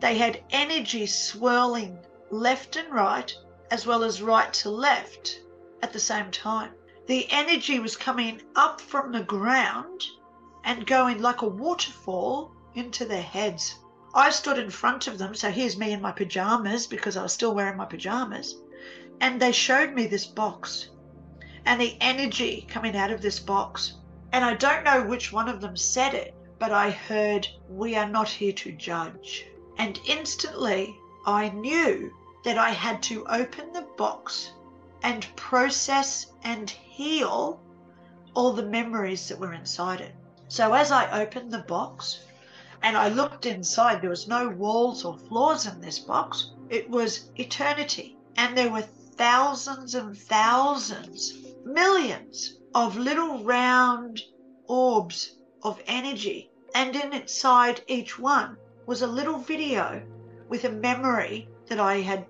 they 0.00 0.16
had 0.16 0.42
energy 0.48 1.04
swirling 1.04 1.98
left 2.30 2.76
and 2.76 2.90
right, 2.90 3.30
as 3.70 3.86
well 3.86 4.02
as 4.02 4.22
right 4.22 4.50
to 4.54 4.70
left 4.70 5.42
at 5.82 5.92
the 5.92 5.98
same 5.98 6.30
time. 6.30 6.72
The 7.08 7.30
energy 7.30 7.78
was 7.78 7.94
coming 7.94 8.40
up 8.56 8.80
from 8.80 9.12
the 9.12 9.22
ground 9.22 10.02
and 10.64 10.86
going 10.86 11.20
like 11.20 11.42
a 11.42 11.46
waterfall 11.46 12.52
into 12.74 13.04
their 13.04 13.22
heads. 13.22 13.78
I 14.14 14.30
stood 14.30 14.58
in 14.58 14.70
front 14.70 15.06
of 15.06 15.18
them, 15.18 15.34
so 15.34 15.50
here's 15.50 15.76
me 15.76 15.92
in 15.92 16.00
my 16.00 16.12
pajamas 16.12 16.86
because 16.86 17.18
I 17.18 17.22
was 17.22 17.34
still 17.34 17.54
wearing 17.54 17.76
my 17.76 17.84
pajamas, 17.84 18.56
and 19.20 19.42
they 19.42 19.52
showed 19.52 19.92
me 19.92 20.06
this 20.06 20.24
box 20.24 20.88
and 21.66 21.78
the 21.78 21.98
energy 22.00 22.66
coming 22.70 22.96
out 22.96 23.10
of 23.10 23.20
this 23.20 23.38
box. 23.38 23.98
And 24.34 24.44
I 24.44 24.54
don't 24.54 24.82
know 24.82 25.00
which 25.04 25.32
one 25.32 25.48
of 25.48 25.60
them 25.60 25.76
said 25.76 26.12
it, 26.12 26.34
but 26.58 26.72
I 26.72 26.90
heard, 26.90 27.46
We 27.68 27.94
are 27.94 28.08
not 28.08 28.28
here 28.28 28.52
to 28.52 28.72
judge. 28.72 29.46
And 29.78 30.00
instantly 30.06 30.98
I 31.24 31.50
knew 31.50 32.12
that 32.42 32.58
I 32.58 32.70
had 32.70 33.00
to 33.04 33.24
open 33.28 33.72
the 33.72 33.86
box 33.96 34.50
and 35.04 35.24
process 35.36 36.32
and 36.42 36.68
heal 36.68 37.60
all 38.34 38.52
the 38.52 38.64
memories 38.64 39.28
that 39.28 39.38
were 39.38 39.52
inside 39.52 40.00
it. 40.00 40.16
So 40.48 40.72
as 40.72 40.90
I 40.90 41.22
opened 41.22 41.52
the 41.52 41.62
box 41.68 42.18
and 42.82 42.96
I 42.96 43.10
looked 43.10 43.46
inside, 43.46 44.02
there 44.02 44.10
was 44.10 44.26
no 44.26 44.48
walls 44.48 45.04
or 45.04 45.16
floors 45.16 45.66
in 45.66 45.80
this 45.80 46.00
box. 46.00 46.50
It 46.70 46.90
was 46.90 47.30
eternity. 47.36 48.18
And 48.36 48.58
there 48.58 48.72
were 48.72 48.82
thousands 48.82 49.94
and 49.94 50.18
thousands 50.18 51.34
millions 51.64 52.58
of 52.74 52.96
little 52.96 53.44
round 53.44 54.20
orbs 54.66 55.38
of 55.62 55.80
energy. 55.86 56.50
And 56.74 56.96
in 56.96 57.12
inside 57.12 57.82
each 57.86 58.18
one 58.18 58.56
was 58.86 59.02
a 59.02 59.06
little 59.06 59.38
video 59.38 60.02
with 60.48 60.64
a 60.64 60.70
memory 60.70 61.48
that 61.68 61.78
I 61.78 62.00
had, 62.00 62.26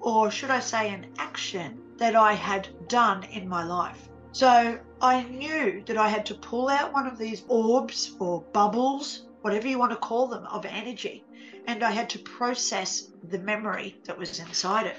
or 0.00 0.30
should 0.30 0.50
I 0.50 0.60
say, 0.60 0.90
an 0.90 1.12
action 1.18 1.80
that 1.98 2.14
I 2.14 2.32
had 2.32 2.68
done 2.88 3.24
in 3.24 3.48
my 3.48 3.64
life. 3.64 4.08
So 4.32 4.78
I 5.00 5.22
knew 5.24 5.82
that 5.86 5.96
I 5.96 6.08
had 6.08 6.24
to 6.26 6.34
pull 6.34 6.68
out 6.68 6.92
one 6.92 7.06
of 7.06 7.18
these 7.18 7.42
orbs 7.48 8.14
or 8.20 8.42
bubbles, 8.52 9.26
whatever 9.42 9.66
you 9.66 9.78
want 9.78 9.90
to 9.90 9.98
call 9.98 10.28
them, 10.28 10.46
of 10.46 10.64
energy, 10.64 11.24
and 11.66 11.82
I 11.82 11.90
had 11.90 12.08
to 12.10 12.18
process 12.20 13.08
the 13.30 13.38
memory 13.40 14.00
that 14.04 14.16
was 14.16 14.38
inside 14.38 14.86
it. 14.86 14.96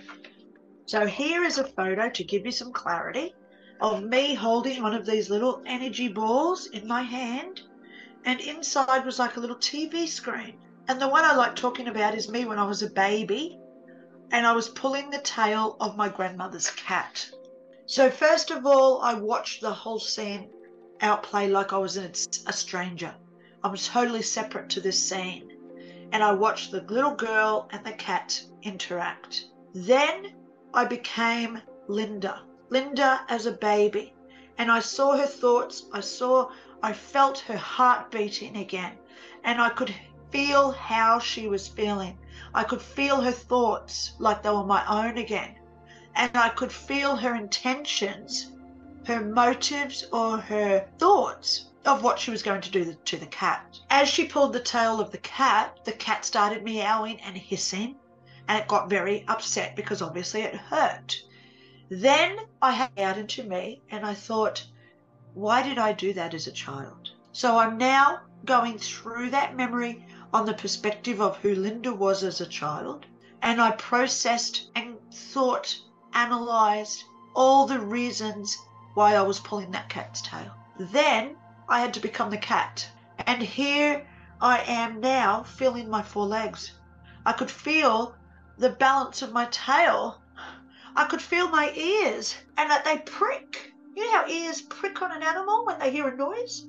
So 0.87 1.05
here 1.05 1.43
is 1.43 1.57
a 1.57 1.63
photo 1.63 2.09
to 2.09 2.23
give 2.23 2.45
you 2.45 2.51
some 2.51 2.73
clarity 2.73 3.33
of 3.79 4.03
me 4.03 4.33
holding 4.33 4.81
one 4.81 4.93
of 4.93 5.05
these 5.05 5.29
little 5.29 5.61
energy 5.65 6.07
balls 6.07 6.67
in 6.67 6.87
my 6.87 7.01
hand, 7.01 7.61
and 8.25 8.39
inside 8.41 9.05
was 9.05 9.19
like 9.19 9.37
a 9.37 9.39
little 9.39 9.55
TV 9.55 10.07
screen. 10.07 10.59
And 10.87 10.99
the 10.99 11.07
one 11.07 11.23
I 11.23 11.35
like 11.35 11.55
talking 11.55 11.87
about 11.87 12.15
is 12.15 12.29
me 12.29 12.45
when 12.45 12.59
I 12.59 12.65
was 12.65 12.81
a 12.81 12.89
baby 12.89 13.59
and 14.31 14.45
I 14.45 14.53
was 14.53 14.69
pulling 14.69 15.09
the 15.09 15.19
tail 15.19 15.77
of 15.79 15.97
my 15.97 16.09
grandmother's 16.09 16.69
cat. 16.71 17.29
So, 17.85 18.09
first 18.09 18.51
of 18.51 18.65
all, 18.65 19.01
I 19.01 19.13
watched 19.13 19.61
the 19.61 19.73
whole 19.73 19.99
scene 19.99 20.49
outplay 21.01 21.47
like 21.47 21.73
I 21.73 21.77
was 21.77 21.97
a 21.97 22.53
stranger. 22.53 23.13
I 23.63 23.67
was 23.67 23.87
totally 23.87 24.21
separate 24.21 24.69
to 24.69 24.81
this 24.81 25.01
scene. 25.01 25.51
And 26.11 26.23
I 26.23 26.31
watched 26.33 26.71
the 26.71 26.81
little 26.81 27.15
girl 27.15 27.67
and 27.71 27.85
the 27.85 27.93
cat 27.93 28.41
interact. 28.63 29.45
Then 29.73 30.33
I 30.73 30.85
became 30.85 31.61
Lynda. 31.87 32.39
Lynda 32.69 33.21
as 33.27 33.45
a 33.45 33.51
baby. 33.51 34.13
And 34.57 34.71
I 34.71 34.79
saw 34.79 35.17
her 35.17 35.25
thoughts. 35.25 35.85
I 35.91 36.01
saw, 36.01 36.51
I 36.83 36.93
felt 36.93 37.39
her 37.39 37.57
heart 37.57 38.11
beating 38.11 38.57
again. 38.57 38.97
And 39.43 39.61
I 39.61 39.69
could 39.69 39.93
feel 40.31 40.71
how 40.71 41.19
she 41.19 41.47
was 41.47 41.67
feeling. 41.67 42.17
I 42.53 42.63
could 42.63 42.81
feel 42.81 43.21
her 43.21 43.31
thoughts 43.31 44.13
like 44.19 44.43
they 44.43 44.49
were 44.49 44.63
my 44.63 44.85
own 44.87 45.17
again. 45.17 45.55
And 46.15 46.35
I 46.35 46.49
could 46.49 46.71
feel 46.71 47.15
her 47.15 47.35
intentions, 47.35 48.51
her 49.05 49.21
motives, 49.21 50.05
or 50.11 50.37
her 50.37 50.87
thoughts 50.97 51.65
of 51.85 52.03
what 52.03 52.19
she 52.19 52.31
was 52.31 52.43
going 52.43 52.61
to 52.61 52.71
do 52.71 52.93
to 52.93 53.17
the 53.17 53.25
cat. 53.27 53.79
As 53.89 54.09
she 54.09 54.25
pulled 54.25 54.53
the 54.53 54.59
tail 54.59 54.99
of 54.99 55.11
the 55.11 55.17
cat, 55.19 55.79
the 55.85 55.93
cat 55.93 56.25
started 56.25 56.63
meowing 56.63 57.19
and 57.21 57.37
hissing, 57.37 57.95
and 58.47 58.59
it 58.59 58.67
got 58.67 58.89
very 58.89 59.23
upset 59.27 59.75
because 59.75 60.01
obviously 60.01 60.41
it 60.41 60.55
hurt. 60.55 61.23
Then 61.91 62.37
I 62.61 62.71
had 62.71 62.91
out 62.99 63.17
into 63.17 63.43
me 63.43 63.81
and 63.89 64.05
I 64.05 64.13
thought, 64.13 64.63
why 65.33 65.63
did 65.63 65.79
I 65.79 65.91
do 65.91 66.13
that 66.13 66.35
as 66.35 66.45
a 66.45 66.51
child? 66.51 67.09
So 67.31 67.57
I'm 67.57 67.79
now 67.79 68.21
going 68.45 68.77
through 68.77 69.31
that 69.31 69.55
memory 69.55 70.05
on 70.31 70.45
the 70.45 70.53
perspective 70.53 71.19
of 71.19 71.37
who 71.37 71.55
Lynda 71.55 71.95
was 71.95 72.23
as 72.23 72.41
a 72.41 72.45
child. 72.45 73.07
And 73.41 73.59
I 73.59 73.71
processed 73.71 74.69
and 74.75 74.97
thought, 75.11 75.75
analyzed 76.13 77.03
all 77.35 77.65
the 77.65 77.79
reasons 77.79 78.55
why 78.93 79.15
I 79.15 79.21
was 79.21 79.39
pulling 79.39 79.71
that 79.71 79.89
cat's 79.89 80.21
tail. 80.21 80.53
Then 80.79 81.37
I 81.67 81.79
had 81.79 81.93
to 81.95 81.99
become 81.99 82.29
the 82.29 82.37
cat. 82.37 82.87
And 83.25 83.41
here 83.41 84.07
I 84.41 84.59
am 84.59 84.99
now 84.99 85.43
feeling 85.43 85.89
my 85.89 86.03
four 86.03 86.25
legs. 86.25 86.73
I 87.25 87.33
could 87.33 87.49
feel 87.49 88.15
the 88.57 88.71
balance 88.71 89.21
of 89.21 89.33
my 89.33 89.45
tail 89.45 90.21
I 90.95 91.05
could 91.05 91.21
feel 91.21 91.49
my 91.49 91.71
ears 91.75 92.35
and 92.57 92.69
that 92.69 92.85
they 92.85 92.97
prick. 92.99 93.71
You 93.95 94.05
know 94.05 94.11
how 94.11 94.27
ears 94.27 94.61
prick 94.61 95.01
on 95.01 95.11
an 95.11 95.23
animal 95.23 95.65
when 95.65 95.79
they 95.79 95.91
hear 95.91 96.07
a 96.07 96.15
noise? 96.15 96.65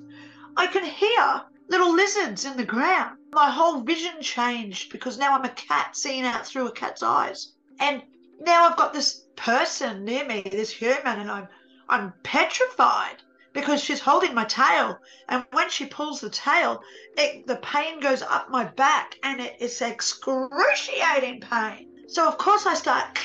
I 0.57 0.67
can 0.67 0.83
hear 0.83 1.43
little 1.69 1.93
lizards 1.93 2.45
in 2.45 2.57
the 2.57 2.65
ground. 2.65 3.17
My 3.33 3.49
whole 3.49 3.81
vision 3.81 4.21
changed 4.21 4.91
because 4.91 5.17
now 5.17 5.33
I'm 5.33 5.45
a 5.45 5.49
cat 5.49 5.95
seeing 5.95 6.23
out 6.23 6.45
through 6.45 6.67
a 6.67 6.71
cat's 6.71 7.01
eyes. 7.01 7.53
And 7.79 8.03
now 8.39 8.67
I've 8.67 8.77
got 8.77 8.93
this 8.93 9.23
person 9.35 10.03
near 10.03 10.25
me, 10.25 10.41
this 10.41 10.69
human, 10.69 11.19
and 11.19 11.31
I'm 11.31 11.47
I'm 11.89 12.13
petrified 12.23 13.21
because 13.53 13.83
she's 13.83 13.99
holding 13.99 14.33
my 14.33 14.45
tail. 14.45 14.99
And 15.27 15.45
when 15.51 15.69
she 15.69 15.85
pulls 15.85 16.21
the 16.21 16.29
tail, 16.29 16.81
it, 17.17 17.47
the 17.47 17.57
pain 17.57 17.99
goes 17.99 18.21
up 18.21 18.49
my 18.49 18.63
back 18.63 19.15
and 19.23 19.41
it's 19.41 19.81
excruciating 19.81 21.41
pain. 21.41 21.89
So 22.07 22.27
of 22.27 22.37
course 22.37 22.65
I 22.65 22.75
start 22.75 23.17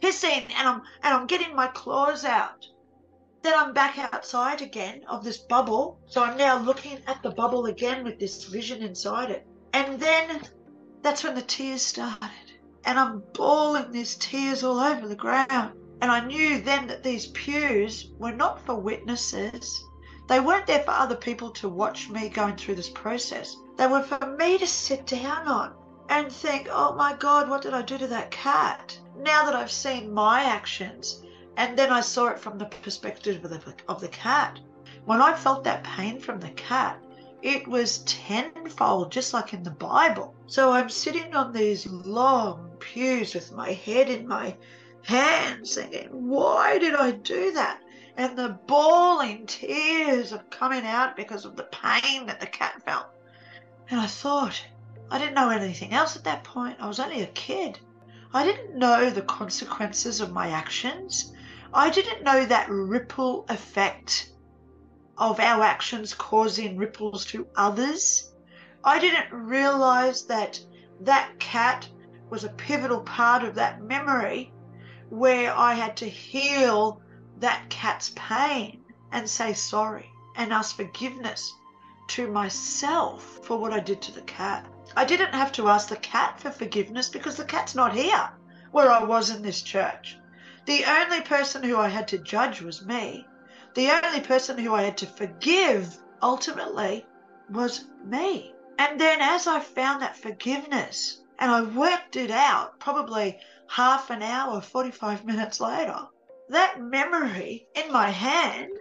hissing 0.00 0.46
and 0.56 0.68
I'm 0.68 0.82
and 1.02 1.14
I'm 1.14 1.26
getting 1.26 1.54
my 1.54 1.68
claws 1.68 2.24
out. 2.24 2.66
Then 3.42 3.54
I'm 3.56 3.72
back 3.72 3.98
outside 3.98 4.60
again 4.60 5.02
of 5.08 5.24
this 5.24 5.38
bubble. 5.38 5.98
So 6.06 6.22
I'm 6.22 6.36
now 6.36 6.58
looking 6.58 6.98
at 7.06 7.22
the 7.22 7.30
bubble 7.30 7.66
again 7.66 8.04
with 8.04 8.18
this 8.18 8.44
vision 8.44 8.82
inside 8.82 9.30
it. 9.30 9.46
And 9.72 9.98
then 9.98 10.42
that's 11.02 11.24
when 11.24 11.34
the 11.34 11.42
tears 11.42 11.82
started. 11.82 12.28
And 12.84 12.98
I'm 12.98 13.22
bawling 13.34 13.92
these 13.92 14.16
tears 14.16 14.62
all 14.62 14.78
over 14.78 15.08
the 15.08 15.16
ground. 15.16 15.72
And 16.02 16.10
I 16.10 16.24
knew 16.24 16.60
then 16.60 16.86
that 16.88 17.02
these 17.02 17.28
pews 17.28 18.10
were 18.18 18.32
not 18.32 18.64
for 18.64 18.74
witnesses. 18.74 19.84
They 20.28 20.40
weren't 20.40 20.66
there 20.66 20.82
for 20.82 20.92
other 20.92 21.16
people 21.16 21.50
to 21.52 21.68
watch 21.68 22.08
me 22.08 22.28
going 22.28 22.56
through 22.56 22.76
this 22.76 22.90
process. 22.90 23.56
They 23.76 23.86
were 23.86 24.02
for 24.02 24.36
me 24.38 24.58
to 24.58 24.66
sit 24.66 25.06
down 25.06 25.48
on 25.48 25.74
and 26.10 26.30
think, 26.30 26.68
oh 26.70 26.94
my 26.94 27.14
God, 27.14 27.48
what 27.48 27.62
did 27.62 27.72
I 27.72 27.82
do 27.82 27.96
to 27.96 28.06
that 28.08 28.30
cat? 28.30 28.98
now 29.22 29.44
that 29.44 29.54
I've 29.54 29.70
seen 29.70 30.12
my 30.12 30.44
actions, 30.44 31.22
and 31.56 31.78
then 31.78 31.90
I 31.90 32.00
saw 32.00 32.28
it 32.28 32.38
from 32.38 32.58
the 32.58 32.66
perspective 32.66 33.44
of 33.44 33.50
the, 33.50 33.74
of 33.88 34.00
the 34.00 34.08
cat, 34.08 34.58
when 35.04 35.20
I 35.20 35.34
felt 35.34 35.64
that 35.64 35.84
pain 35.84 36.20
from 36.20 36.40
the 36.40 36.50
cat, 36.50 37.02
it 37.42 37.66
was 37.66 37.98
tenfold, 38.04 39.10
just 39.12 39.32
like 39.32 39.52
in 39.54 39.62
the 39.62 39.70
Bible. 39.70 40.34
So 40.46 40.72
I'm 40.72 40.88
sitting 40.88 41.34
on 41.34 41.52
these 41.52 41.86
long 41.86 42.70
pews 42.78 43.34
with 43.34 43.52
my 43.52 43.72
head 43.72 44.10
in 44.10 44.26
my 44.28 44.56
hands, 45.02 45.74
thinking, 45.74 46.08
why 46.10 46.78
did 46.78 46.94
I 46.94 47.12
do 47.12 47.52
that? 47.52 47.80
And 48.16 48.36
the 48.36 48.58
bawling 48.66 49.46
tears 49.46 50.32
are 50.32 50.44
coming 50.50 50.84
out 50.84 51.16
because 51.16 51.44
of 51.44 51.56
the 51.56 51.64
pain 51.64 52.26
that 52.26 52.40
the 52.40 52.46
cat 52.46 52.82
felt. 52.84 53.06
And 53.88 53.98
I 53.98 54.06
thought, 54.06 54.62
I 55.10 55.18
didn't 55.18 55.34
know 55.34 55.50
anything 55.50 55.92
else 55.92 56.16
at 56.16 56.24
that 56.24 56.44
point. 56.44 56.76
I 56.80 56.86
was 56.86 57.00
only 57.00 57.22
a 57.22 57.26
kid. 57.28 57.80
I 58.32 58.44
didn't 58.44 58.78
know 58.78 59.10
the 59.10 59.22
consequences 59.22 60.20
of 60.20 60.32
my 60.32 60.50
actions. 60.50 61.32
I 61.74 61.90
didn't 61.90 62.22
know 62.22 62.46
that 62.46 62.70
ripple 62.70 63.44
effect 63.48 64.30
of 65.18 65.40
our 65.40 65.62
actions 65.62 66.14
causing 66.14 66.76
ripples 66.76 67.24
to 67.26 67.46
others. 67.56 68.32
I 68.84 68.98
didn't 68.98 69.32
realize 69.32 70.26
that 70.26 70.60
that 71.00 71.38
cat 71.38 71.88
was 72.30 72.44
a 72.44 72.50
pivotal 72.50 73.00
part 73.00 73.42
of 73.42 73.56
that 73.56 73.82
memory 73.82 74.52
where 75.10 75.52
I 75.52 75.74
had 75.74 75.96
to 75.98 76.08
heal 76.08 77.02
that 77.38 77.68
cat's 77.68 78.12
pain 78.14 78.84
and 79.12 79.28
say 79.28 79.52
sorry 79.54 80.08
and 80.36 80.52
ask 80.52 80.76
forgiveness 80.76 81.52
to 82.08 82.30
myself 82.30 83.40
for 83.42 83.58
what 83.58 83.72
I 83.72 83.80
did 83.80 84.00
to 84.02 84.12
the 84.12 84.22
cat. 84.22 84.66
I 84.96 85.04
didn't 85.04 85.34
have 85.34 85.52
to 85.52 85.68
ask 85.68 85.88
the 85.88 85.96
cat 85.96 86.40
for 86.40 86.50
forgiveness 86.50 87.08
because 87.08 87.36
the 87.36 87.44
cat's 87.44 87.74
not 87.74 87.94
here 87.94 88.30
where 88.72 88.90
I 88.90 89.02
was 89.04 89.30
in 89.30 89.42
this 89.42 89.62
church. 89.62 90.16
The 90.66 90.84
only 90.84 91.20
person 91.22 91.62
who 91.62 91.76
I 91.76 91.88
had 91.88 92.08
to 92.08 92.18
judge 92.18 92.60
was 92.60 92.84
me. 92.84 93.26
The 93.74 93.90
only 94.04 94.20
person 94.20 94.58
who 94.58 94.74
I 94.74 94.82
had 94.82 94.98
to 94.98 95.06
forgive 95.06 95.96
ultimately 96.22 97.06
was 97.50 97.84
me. 98.04 98.52
And 98.78 99.00
then 99.00 99.20
as 99.20 99.46
I 99.46 99.60
found 99.60 100.02
that 100.02 100.16
forgiveness 100.16 101.20
and 101.38 101.50
I 101.50 101.62
worked 101.62 102.16
it 102.16 102.30
out, 102.30 102.78
probably 102.80 103.38
half 103.68 104.10
an 104.10 104.22
hour, 104.22 104.60
45 104.60 105.24
minutes 105.24 105.60
later, 105.60 106.08
that 106.48 106.80
memory 106.80 107.66
in 107.74 107.92
my 107.92 108.10
hand 108.10 108.72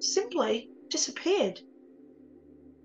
simply 0.00 0.70
disappeared. 0.88 1.60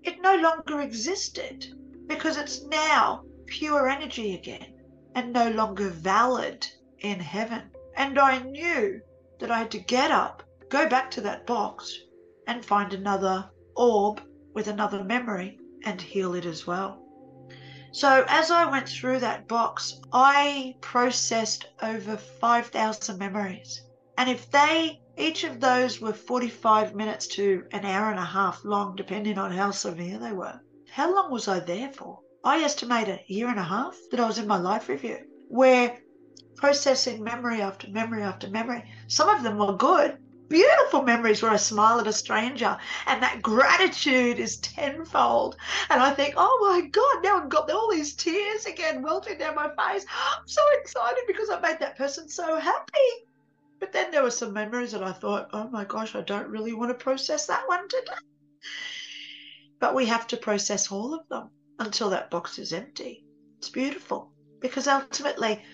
It 0.04 0.20
no 0.20 0.36
longer 0.36 0.80
existed 0.80 1.66
because 2.06 2.36
it's 2.36 2.64
now 2.64 3.24
pure 3.46 3.88
energy 3.88 4.34
again 4.34 4.74
and 5.14 5.32
no 5.32 5.50
longer 5.50 5.88
valid 5.88 6.66
in 7.00 7.20
heaven. 7.20 7.70
And 7.96 8.18
I 8.18 8.38
knew 8.40 9.00
that 9.38 9.50
I 9.50 9.58
had 9.58 9.70
to 9.72 9.78
get 9.78 10.10
up, 10.10 10.42
go 10.68 10.88
back 10.88 11.10
to 11.12 11.20
that 11.22 11.46
box, 11.46 11.96
and 12.46 12.64
find 12.64 12.92
another 12.92 13.50
orb 13.76 14.22
with 14.54 14.68
another 14.68 15.04
memory 15.04 15.58
and 15.84 16.00
heal 16.00 16.34
it 16.34 16.46
as 16.46 16.66
well. 16.66 17.02
So, 17.92 18.24
as 18.26 18.50
I 18.50 18.70
went 18.70 18.88
through 18.88 19.18
that 19.18 19.46
box, 19.48 20.00
I 20.12 20.76
processed 20.80 21.66
over 21.82 22.16
5,000 22.16 23.18
memories. 23.18 23.82
And 24.16 24.30
if 24.30 24.50
they, 24.50 25.01
each 25.16 25.44
of 25.44 25.60
those 25.60 26.00
were 26.00 26.12
45 26.12 26.94
minutes 26.94 27.26
to 27.28 27.64
an 27.72 27.84
hour 27.84 28.10
and 28.10 28.18
a 28.18 28.24
half 28.24 28.64
long, 28.64 28.96
depending 28.96 29.38
on 29.38 29.52
how 29.52 29.70
severe 29.70 30.18
they 30.18 30.32
were, 30.32 30.60
how 30.90 31.14
long 31.14 31.30
was 31.30 31.48
I 31.48 31.60
there 31.60 31.90
for? 31.92 32.20
I 32.44 32.62
estimate 32.62 33.08
a 33.08 33.24
year 33.26 33.48
and 33.48 33.58
a 33.58 33.62
half 33.62 33.96
that 34.10 34.20
I 34.20 34.26
was 34.26 34.38
in 34.38 34.46
my 34.46 34.56
life 34.56 34.88
review, 34.88 35.18
where 35.48 35.98
processing 36.56 37.22
memory 37.22 37.60
after 37.60 37.88
memory 37.90 38.22
after 38.22 38.48
memory, 38.48 38.84
some 39.08 39.28
of 39.28 39.42
them 39.42 39.58
were 39.58 39.76
good, 39.76 40.18
beautiful 40.48 41.02
memories 41.02 41.42
where 41.42 41.52
I 41.52 41.56
smile 41.56 42.00
at 42.00 42.06
a 42.06 42.12
stranger 42.12 42.76
and 43.06 43.22
that 43.22 43.42
gratitude 43.42 44.38
is 44.38 44.58
tenfold. 44.58 45.56
And 45.88 46.02
I 46.02 46.12
think, 46.12 46.34
oh 46.36 46.58
my 46.60 46.86
God, 46.88 47.22
now 47.22 47.42
I've 47.42 47.48
got 47.48 47.70
all 47.70 47.90
these 47.90 48.14
tears 48.14 48.66
again 48.66 49.02
welting 49.02 49.38
down 49.38 49.54
my 49.54 49.68
face. 49.68 50.04
I'm 50.10 50.46
so 50.46 50.62
excited 50.80 51.24
because 51.26 51.48
I 51.48 51.60
made 51.60 51.80
that 51.80 51.96
person 51.96 52.28
so 52.28 52.58
happy. 52.58 53.26
But 53.82 53.90
then 53.90 54.12
there 54.12 54.22
were 54.22 54.30
some 54.30 54.52
memories 54.52 54.92
that 54.92 55.02
I 55.02 55.10
thought, 55.10 55.50
oh 55.52 55.68
my 55.68 55.84
gosh, 55.84 56.14
I 56.14 56.20
don't 56.20 56.46
really 56.46 56.72
want 56.72 56.96
to 56.96 57.04
process 57.04 57.46
that 57.46 57.66
one 57.66 57.88
today. 57.88 58.12
But 59.80 59.96
we 59.96 60.06
have 60.06 60.28
to 60.28 60.36
process 60.36 60.92
all 60.92 61.12
of 61.14 61.26
them 61.28 61.50
until 61.80 62.08
that 62.10 62.30
box 62.30 62.60
is 62.60 62.72
empty. 62.72 63.24
It's 63.58 63.70
beautiful 63.70 64.30
because 64.60 64.86
ultimately, 64.86 65.64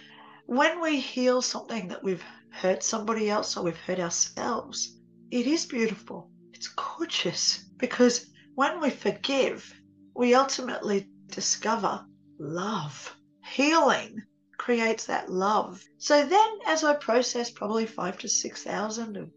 when 0.47 0.81
we 0.81 0.99
heal 0.99 1.43
something 1.43 1.89
that 1.89 2.03
we've 2.03 2.25
hurt 2.49 2.83
somebody 2.83 3.29
else 3.29 3.59
or 3.59 3.65
we've 3.65 3.77
hurt 3.77 4.01
ourselves, 4.01 4.99
it 5.31 5.47
is 5.47 5.67
beautiful. 5.67 6.31
It's 6.55 6.69
gorgeous 6.69 7.59
because 7.77 8.31
when 8.55 8.81
we 8.81 8.89
forgive, 8.89 9.71
we 10.15 10.35
ultimately 10.35 11.11
discover 11.27 12.07
love. 12.39 13.15
Healing 13.45 14.23
creates 14.59 15.07
that 15.07 15.31
love. 15.31 15.83
So 15.97 16.27
then, 16.27 16.49
as 16.67 16.85
I 16.85 16.95
process 16.95 17.51
probably 17.51 17.87
five 17.87 18.19
to 18.19 18.29
6,000 18.29 19.17
or 19.17 19.29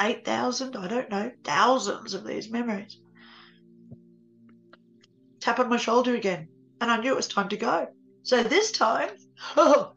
8,000, 0.00 0.76
I 0.76 0.88
don't 0.88 1.10
know, 1.10 1.30
thousands 1.44 2.14
of 2.14 2.24
these 2.24 2.50
memories, 2.50 2.98
tap 5.40 5.58
on 5.58 5.68
my 5.68 5.76
shoulder 5.76 6.14
again, 6.14 6.48
and 6.80 6.90
I 6.90 6.98
knew 6.98 7.12
it 7.12 7.16
was 7.16 7.28
time 7.28 7.48
to 7.50 7.56
go. 7.56 7.88
So 8.22 8.42
this 8.42 8.72
time, 8.72 9.10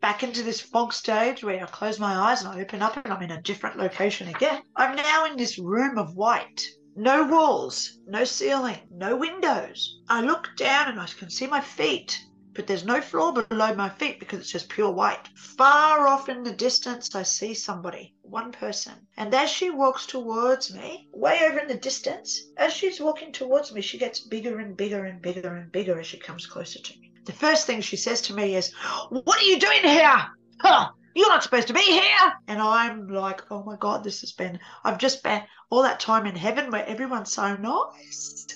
back 0.00 0.22
into 0.22 0.42
this 0.42 0.60
fog 0.60 0.92
stage 0.92 1.44
where 1.44 1.62
I 1.62 1.66
close 1.66 2.00
my 2.00 2.14
eyes 2.30 2.42
and 2.42 2.48
I 2.48 2.60
open 2.60 2.82
up 2.82 2.96
and 2.96 3.12
I'm 3.12 3.22
in 3.22 3.32
a 3.32 3.42
different 3.42 3.76
location 3.76 4.28
again. 4.28 4.62
I'm 4.74 4.96
now 4.96 5.26
in 5.26 5.36
this 5.36 5.58
room 5.58 5.98
of 5.98 6.16
white. 6.16 6.62
No 6.96 7.24
walls, 7.24 7.98
no 8.06 8.24
ceiling, 8.24 8.78
no 8.90 9.16
windows. 9.16 10.00
I 10.08 10.22
look 10.22 10.48
down 10.56 10.88
and 10.88 11.00
I 11.00 11.06
can 11.06 11.30
see 11.30 11.46
my 11.46 11.60
feet, 11.60 12.18
but 12.54 12.66
there's 12.66 12.84
no 12.84 13.00
floor 13.00 13.32
below 13.32 13.74
my 13.74 13.88
feet 13.88 14.18
because 14.18 14.40
it's 14.40 14.50
just 14.50 14.68
pure 14.68 14.90
white. 14.90 15.28
Far 15.36 16.06
off 16.06 16.28
in 16.28 16.42
the 16.42 16.52
distance, 16.52 17.14
I 17.14 17.22
see 17.22 17.54
somebody, 17.54 18.14
one 18.22 18.52
person. 18.52 18.94
And 19.16 19.34
as 19.34 19.50
she 19.50 19.70
walks 19.70 20.06
towards 20.06 20.74
me, 20.74 21.08
way 21.12 21.40
over 21.44 21.58
in 21.58 21.68
the 21.68 21.74
distance, 21.74 22.42
as 22.56 22.72
she's 22.72 23.00
walking 23.00 23.32
towards 23.32 23.72
me, 23.72 23.80
she 23.80 23.98
gets 23.98 24.20
bigger 24.20 24.58
and 24.58 24.76
bigger 24.76 25.04
and 25.04 25.22
bigger 25.22 25.54
and 25.54 25.70
bigger 25.70 26.00
as 26.00 26.06
she 26.06 26.18
comes 26.18 26.46
closer 26.46 26.80
to 26.80 26.98
me. 26.98 27.12
The 27.24 27.32
first 27.32 27.66
thing 27.66 27.80
she 27.80 27.96
says 27.96 28.20
to 28.22 28.34
me 28.34 28.56
is, 28.56 28.72
What 29.10 29.38
are 29.38 29.44
you 29.44 29.58
doing 29.58 29.82
here? 29.82 30.26
Huh, 30.60 30.90
you're 31.14 31.28
not 31.28 31.42
supposed 31.42 31.68
to 31.68 31.74
be 31.74 31.80
here. 31.80 32.32
And 32.48 32.60
I'm 32.60 33.08
like, 33.08 33.42
Oh 33.50 33.62
my 33.62 33.76
God, 33.76 34.04
this 34.04 34.20
has 34.22 34.32
been, 34.32 34.58
I've 34.84 34.98
just 34.98 35.18
spent 35.18 35.44
all 35.70 35.82
that 35.82 36.00
time 36.00 36.26
in 36.26 36.34
heaven 36.34 36.70
where 36.70 36.86
everyone's 36.86 37.32
so 37.32 37.56
nice. 37.56 38.46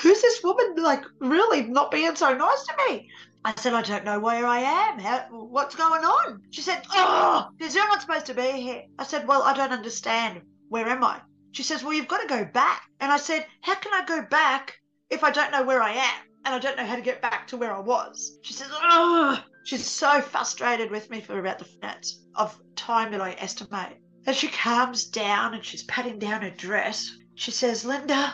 Who's 0.00 0.20
this 0.20 0.42
woman 0.42 0.82
like 0.82 1.04
really 1.20 1.62
not 1.62 1.90
being 1.90 2.16
so 2.16 2.34
nice 2.34 2.64
to 2.64 2.74
me? 2.88 3.10
I 3.44 3.54
said, 3.56 3.74
I 3.74 3.82
don't 3.82 4.04
know 4.04 4.18
where 4.18 4.46
I 4.46 4.60
am. 4.60 4.98
How, 4.98 5.26
what's 5.30 5.74
going 5.74 6.04
on? 6.04 6.42
She 6.50 6.62
said, 6.62 6.82
Oh, 6.92 7.48
because 7.58 7.74
you're 7.74 7.88
not 7.88 8.00
supposed 8.00 8.26
to 8.26 8.34
be 8.34 8.52
here. 8.52 8.82
I 8.98 9.04
said, 9.04 9.28
Well, 9.28 9.42
I 9.42 9.54
don't 9.54 9.72
understand. 9.72 10.40
Where 10.68 10.88
am 10.88 11.04
I? 11.04 11.20
She 11.52 11.62
says, 11.62 11.84
Well, 11.84 11.92
you've 11.92 12.08
got 12.08 12.22
to 12.22 12.26
go 12.26 12.44
back. 12.44 12.82
And 13.00 13.12
I 13.12 13.18
said, 13.18 13.46
How 13.60 13.74
can 13.74 13.92
I 13.92 14.04
go 14.06 14.22
back 14.22 14.74
if 15.10 15.22
I 15.22 15.30
don't 15.30 15.52
know 15.52 15.64
where 15.64 15.82
I 15.82 15.92
am? 15.92 16.24
and 16.44 16.54
I 16.54 16.58
don't 16.58 16.76
know 16.76 16.86
how 16.86 16.96
to 16.96 17.02
get 17.02 17.22
back 17.22 17.46
to 17.48 17.56
where 17.56 17.74
I 17.74 17.80
was. 17.80 18.38
She 18.42 18.52
says, 18.52 18.68
oh, 18.70 19.42
she's 19.64 19.86
so 19.86 20.20
frustrated 20.20 20.90
with 20.90 21.08
me 21.10 21.20
for 21.20 21.38
about 21.38 21.58
the 21.58 21.66
minutes 21.80 22.22
of 22.34 22.58
time 22.76 23.12
that 23.12 23.20
I 23.20 23.34
estimate. 23.38 23.96
And 24.26 24.36
she 24.36 24.48
calms 24.48 25.06
down 25.06 25.54
and 25.54 25.64
she's 25.64 25.84
patting 25.84 26.18
down 26.18 26.42
her 26.42 26.50
dress, 26.50 27.10
she 27.34 27.50
says, 27.50 27.84
Lynda, 27.84 28.32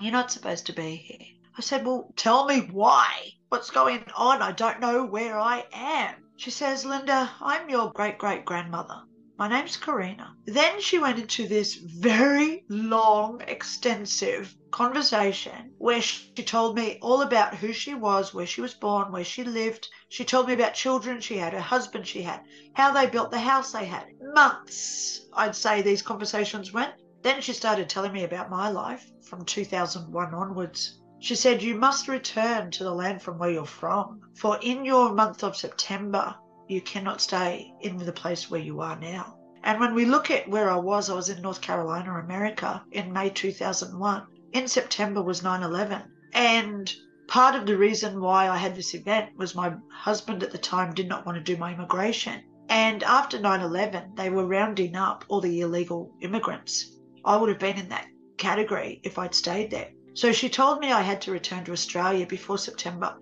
you're 0.00 0.12
not 0.12 0.32
supposed 0.32 0.66
to 0.66 0.72
be 0.72 0.96
here. 0.96 1.26
I 1.54 1.60
said, 1.60 1.84
Well, 1.84 2.14
tell 2.16 2.46
me 2.46 2.60
why. 2.60 3.32
What's 3.50 3.68
going 3.68 4.04
on? 4.16 4.40
I 4.40 4.52
don't 4.52 4.80
know 4.80 5.04
where 5.04 5.38
I 5.38 5.66
am. 5.70 6.14
She 6.34 6.50
says, 6.50 6.86
Lynda, 6.86 7.28
I'm 7.42 7.68
your 7.68 7.92
great 7.92 8.16
great 8.16 8.46
grandmother. 8.46 9.02
My 9.36 9.48
name's 9.48 9.76
Karina. 9.76 10.34
Then 10.46 10.80
she 10.80 10.98
went 10.98 11.18
into 11.18 11.46
this 11.46 11.74
very 11.74 12.64
long, 12.70 13.42
extensive 13.42 14.54
conversation 14.70 15.74
where 15.76 16.00
she 16.00 16.42
told 16.42 16.74
me 16.74 16.98
all 17.02 17.20
about 17.20 17.56
who 17.56 17.74
she 17.74 17.92
was, 17.92 18.32
where 18.32 18.46
she 18.46 18.62
was 18.62 18.72
born, 18.72 19.12
where 19.12 19.22
she 19.22 19.44
lived. 19.44 19.88
She 20.08 20.24
told 20.24 20.46
me 20.46 20.54
about 20.54 20.72
children 20.72 21.20
she 21.20 21.36
had, 21.36 21.52
her 21.52 21.60
husband 21.60 22.06
she 22.06 22.22
had, 22.22 22.40
how 22.72 22.92
they 22.92 23.06
built 23.06 23.30
the 23.30 23.40
house 23.40 23.72
they 23.72 23.84
had. 23.84 24.06
Months, 24.20 25.26
I'd 25.34 25.54
say, 25.54 25.82
these 25.82 26.00
conversations 26.00 26.72
went. 26.72 26.94
Then 27.22 27.42
she 27.42 27.52
started 27.52 27.90
telling 27.90 28.12
me 28.12 28.24
about 28.24 28.48
my 28.48 28.70
life 28.70 29.06
from 29.20 29.44
2001 29.44 30.34
onwards. 30.34 30.98
She 31.24 31.36
said, 31.36 31.62
You 31.62 31.76
must 31.76 32.08
return 32.08 32.72
to 32.72 32.82
the 32.82 32.92
land 32.92 33.22
from 33.22 33.38
where 33.38 33.52
you're 33.52 33.64
from, 33.64 34.22
for 34.34 34.58
in 34.60 34.84
your 34.84 35.12
month 35.12 35.44
of 35.44 35.56
September, 35.56 36.34
you 36.66 36.80
cannot 36.80 37.20
stay 37.20 37.72
in 37.80 37.96
the 37.96 38.12
place 38.12 38.50
where 38.50 38.60
you 38.60 38.80
are 38.80 38.98
now. 38.98 39.36
And 39.62 39.78
when 39.78 39.94
we 39.94 40.04
look 40.04 40.32
at 40.32 40.48
where 40.48 40.68
I 40.68 40.78
was, 40.78 41.08
I 41.08 41.14
was 41.14 41.28
in 41.28 41.40
North 41.40 41.60
Carolina, 41.60 42.14
America 42.14 42.82
in 42.90 43.12
May 43.12 43.30
2001. 43.30 44.26
In 44.52 44.66
September 44.66 45.22
was 45.22 45.44
9 45.44 45.62
11. 45.62 46.02
And 46.32 46.92
part 47.28 47.54
of 47.54 47.66
the 47.66 47.76
reason 47.76 48.20
why 48.20 48.48
I 48.48 48.56
had 48.56 48.74
this 48.74 48.92
event 48.92 49.36
was 49.36 49.54
my 49.54 49.74
husband 49.92 50.42
at 50.42 50.50
the 50.50 50.58
time 50.58 50.92
did 50.92 51.06
not 51.06 51.24
want 51.24 51.38
to 51.38 51.44
do 51.44 51.56
my 51.56 51.72
immigration. 51.72 52.42
And 52.68 53.04
after 53.04 53.38
9 53.38 53.60
11, 53.60 54.16
they 54.16 54.28
were 54.28 54.44
rounding 54.44 54.96
up 54.96 55.24
all 55.28 55.40
the 55.40 55.60
illegal 55.60 56.10
immigrants. 56.20 56.96
I 57.24 57.36
would 57.36 57.48
have 57.48 57.60
been 57.60 57.78
in 57.78 57.90
that 57.90 58.08
category 58.38 59.00
if 59.04 59.20
I'd 59.20 59.36
stayed 59.36 59.70
there. 59.70 59.90
So 60.14 60.32
she 60.32 60.48
told 60.48 60.80
me 60.80 60.92
I 60.92 61.02
had 61.02 61.20
to 61.22 61.32
return 61.32 61.64
to 61.64 61.72
Australia 61.72 62.26
before 62.26 62.58
September. 62.58 63.16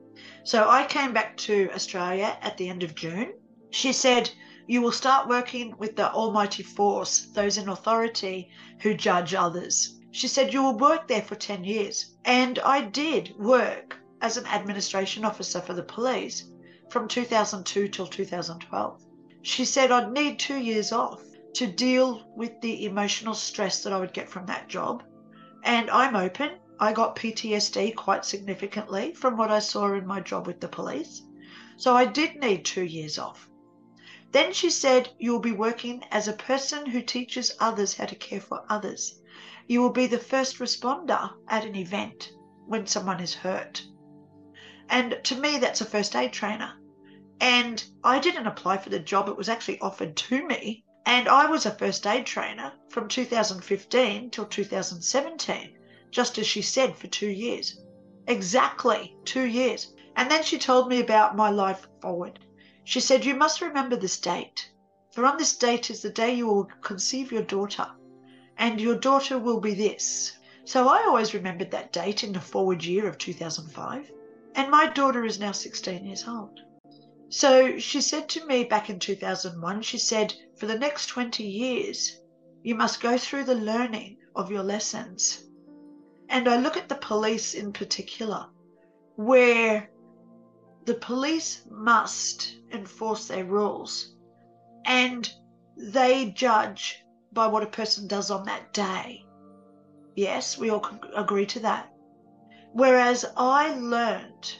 So 0.45 0.69
I 0.69 0.85
came 0.85 1.13
back 1.13 1.37
to 1.39 1.71
Australia 1.75 2.37
at 2.43 2.57
the 2.57 2.69
end 2.69 2.83
of 2.83 2.95
June 2.95 3.33
she 3.73 3.93
said, 3.93 4.31
You 4.67 4.83
will 4.83 4.91
start 4.91 5.29
working 5.29 5.77
with 5.79 5.95
the 5.95 6.11
Almighty 6.13 6.65
Force, 6.65 7.29
those 7.35 7.57
in 7.57 7.69
authority 7.69 8.51
who 8.81 8.95
judge 8.95 9.33
others. 9.33 10.01
She 10.11 10.27
said, 10.27 10.53
You 10.53 10.63
will 10.65 10.77
work 10.77 11.07
there 11.07 11.23
for 11.23 11.37
10 11.37 11.63
years. 11.63 12.17
And 12.25 12.59
I 12.59 12.81
did 12.81 13.33
work 13.39 13.97
as 14.21 14.37
an 14.37 14.47
administration 14.47 15.25
officer 15.25 15.61
for 15.61 15.73
the 15.73 15.85
police 15.85 16.51
from 16.91 17.07
2002 17.07 17.89
till 17.89 18.09
2012. 18.09 19.01
She 19.43 19.65
said 19.65 19.93
I'd 19.93 20.13
need 20.13 20.41
two 20.41 20.59
years 20.59 20.91
off 20.91 21.23
to 21.55 21.67
deal 21.69 22.25
with 22.37 22.61
the 22.61 22.85
emotional 22.85 23.35
stress 23.35 23.85
that 23.85 23.93
I 23.93 24.01
would 24.01 24.13
get 24.13 24.29
from 24.29 24.47
that 24.47 24.69
job. 24.69 25.05
And 25.63 25.89
I'm 25.91 26.17
open. 26.17 26.59
I 26.83 26.95
got 26.95 27.15
PTSD 27.15 27.95
quite 27.95 28.25
significantly 28.25 29.13
from 29.13 29.37
what 29.37 29.51
I 29.51 29.59
saw 29.59 29.93
in 29.93 30.07
my 30.07 30.21
job 30.21 30.47
with 30.47 30.61
the 30.61 30.69
police. 30.69 31.21
So 31.77 31.95
I 31.95 32.07
did 32.07 32.37
need 32.37 32.65
two 32.65 32.85
years 32.85 33.19
off. 33.19 33.51
Then 34.33 34.55
she 34.55 34.71
said, 34.71 35.11
You 35.19 35.33
will 35.33 35.41
be 35.41 35.53
working 35.53 36.03
as 36.11 36.27
a 36.27 36.33
person 36.33 36.87
who 36.87 37.03
teaches 37.03 37.55
others 37.61 37.95
how 37.95 38.07
to 38.07 38.15
care 38.15 38.41
for 38.41 38.65
others. 38.71 39.21
You 39.67 39.83
will 39.83 39.91
be 39.91 40.07
the 40.07 40.19
first 40.19 40.59
responder 40.59 41.35
at 41.49 41.67
an 41.67 41.77
event 41.77 42.33
when 42.67 42.87
someone 42.87 43.21
is 43.21 43.35
hurt. 43.35 43.85
And 44.89 45.21
to 45.25 45.37
me, 45.37 45.59
that's 45.59 45.83
a 45.83 45.85
first 45.85 46.17
aid 46.17 46.33
trainer. 46.33 46.73
And 47.41 47.85
I 48.03 48.21
didn't 48.21 48.47
apply 48.47 48.79
for 48.79 48.89
the 48.89 49.01
job, 49.01 49.29
it 49.29 49.37
was 49.37 49.51
actually 49.51 49.81
offered 49.81 50.17
to 50.17 50.47
me. 50.47 50.85
And 51.05 51.29
I 51.29 51.45
was 51.47 51.67
a 51.67 51.73
first 51.73 52.07
aid 52.07 52.25
trainer 52.25 52.73
from 52.89 53.09
2015 53.09 54.31
till 54.31 54.47
2017, 54.47 55.77
just 56.11 56.39
as 56.39 56.47
she 56.47 56.63
said, 56.63 56.97
for 56.97 57.07
two 57.07 57.29
years. 57.29 57.81
Exactly 58.27 59.17
two 59.25 59.45
years. 59.45 59.95
And 60.17 60.31
then 60.31 60.43
she 60.43 60.59
told 60.59 60.89
me 60.89 61.01
about 61.01 61.37
my 61.37 61.51
life 61.51 61.87
forward. 62.01 62.39
She 62.85 63.01
said, 63.01 63.25
You 63.25 63.35
must 63.35 63.61
remember 63.61 63.97
this 63.97 64.19
date, 64.19 64.71
for 65.13 65.25
on 65.25 65.39
this 65.39 65.57
date 65.57 65.91
is 65.91 66.03
the 66.03 66.11
day 66.11 66.35
you 66.35 66.47
will 66.47 66.69
conceive 66.83 67.33
your 67.33 67.43
daughter, 67.43 67.87
and 68.57 68.81
your 68.81 68.97
daughter 68.97 69.39
will 69.39 69.61
be 69.61 69.75
this. 69.75 70.33
So 70.65 70.89
I 70.89 71.05
always 71.05 71.35
remembered 71.35 71.71
that 71.71 71.93
date 71.93 72.23
in 72.25 72.33
the 72.33 72.41
forward 72.41 72.85
year 72.85 73.09
of 73.09 73.19
2005, 73.19 74.11
and 74.55 74.71
my 74.71 74.87
daughter 74.87 75.25
is 75.25 75.41
now 75.41 75.53
16 75.53 76.05
years 76.05 76.27
old. 76.27 76.61
So 77.29 77.79
she 77.79 78.01
said 78.01 78.29
to 78.31 78.45
me 78.47 78.65
back 78.65 78.91
in 78.91 78.99
2001, 78.99 79.83
she 79.83 79.99
said, 79.99 80.35
for 80.57 80.67
the 80.67 80.79
next 80.79 81.07
20 81.07 81.45
years, 81.45 82.19
you 82.63 82.75
must 82.75 83.01
go 83.01 83.17
through 83.17 83.45
the 83.45 83.55
learning 83.55 84.19
of 84.35 84.51
your 84.51 84.63
lessons. 84.63 85.45
And 86.31 86.49
I 86.49 86.57
look 86.57 86.77
at 86.77 86.89
the 86.89 86.95
police 86.95 87.55
in 87.55 87.73
particular, 87.73 88.47
where 89.17 89.91
the 90.87 90.95
police 90.95 91.63
must 91.69 92.57
enforce 92.73 93.27
their 93.27 93.45
rules 93.45 94.15
and 94.87 95.31
they 95.77 96.31
judge 96.31 97.05
by 97.33 97.47
what 97.47 97.63
a 97.63 97.67
person 97.67 98.07
does 98.07 98.31
on 98.31 98.45
that 98.47 98.73
day. 98.73 99.27
Yes, 100.15 100.57
we 100.57 100.71
all 100.71 100.87
agree 101.15 101.47
to 101.47 101.61
that. 101.61 101.93
Whereas 102.73 103.25
I 103.37 103.75
learned 103.75 104.57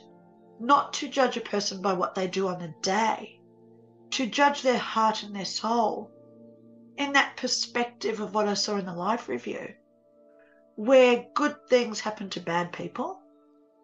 not 0.59 0.93
to 0.95 1.09
judge 1.09 1.37
a 1.37 1.41
person 1.41 1.81
by 1.81 1.93
what 1.93 2.15
they 2.15 2.27
do 2.27 2.49
on 2.49 2.59
the 2.59 2.75
day, 2.83 3.41
to 4.11 4.27
judge 4.27 4.63
their 4.63 4.79
heart 4.79 5.23
and 5.23 5.35
their 5.35 5.45
soul 5.45 6.11
in 6.97 7.13
that 7.13 7.37
perspective 7.37 8.21
of 8.21 8.35
what 8.35 8.49
I 8.49 8.55
saw 8.55 8.77
in 8.77 8.87
the 8.87 8.93
life 8.93 9.29
review, 9.29 9.75
where 10.81 11.27
good 11.35 11.55
things 11.69 12.01
happen 12.01 12.31
to 12.31 12.41
bad 12.41 12.73
people, 12.73 13.21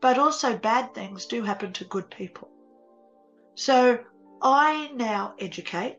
but 0.00 0.16
also 0.18 0.56
bad 0.56 0.94
things 0.94 1.26
do 1.26 1.42
happen 1.42 1.70
to 1.70 1.85
good 1.85 2.11
people. 2.11 2.48
So 3.54 3.98
I 4.40 4.90
now 4.94 5.35
educate 5.38 5.98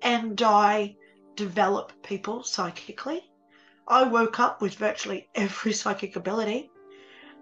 and 0.00 0.40
I 0.40 0.96
develop 1.36 1.92
people 2.02 2.42
psychically. 2.42 3.20
I 3.86 4.04
woke 4.04 4.40
up 4.40 4.62
with 4.62 4.76
virtually 4.76 5.28
every 5.34 5.72
psychic 5.80 6.16
ability. 6.16 6.70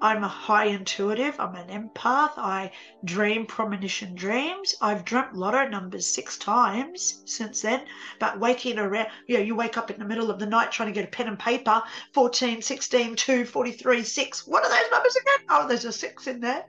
I'm 0.00 0.24
a 0.24 0.28
high 0.28 0.66
intuitive. 0.66 1.40
I'm 1.40 1.54
an 1.54 1.68
empath. 1.68 2.32
I 2.36 2.72
dream 3.04 3.46
premonition 3.46 4.14
dreams. 4.14 4.74
I've 4.80 5.04
dreamt 5.04 5.34
lotto 5.34 5.68
numbers 5.68 6.06
six 6.06 6.36
times 6.36 7.22
since 7.24 7.62
then. 7.62 7.86
But 8.20 8.38
waking 8.38 8.78
around, 8.78 9.08
you 9.26 9.36
know, 9.36 9.42
you 9.42 9.54
wake 9.54 9.78
up 9.78 9.90
in 9.90 9.98
the 9.98 10.04
middle 10.04 10.30
of 10.30 10.38
the 10.38 10.46
night 10.46 10.70
trying 10.70 10.88
to 10.88 10.94
get 10.94 11.04
a 11.04 11.10
pen 11.10 11.28
and 11.28 11.38
paper 11.38 11.82
14, 12.12 12.60
16, 12.60 13.16
2, 13.16 13.44
43, 13.46 14.02
6. 14.04 14.46
What 14.46 14.64
are 14.64 14.68
those 14.70 14.90
numbers 14.90 15.16
again? 15.16 15.38
Oh, 15.48 15.66
there's 15.66 15.84
a 15.86 15.92
six 15.92 16.26
in 16.26 16.40
there. 16.40 16.64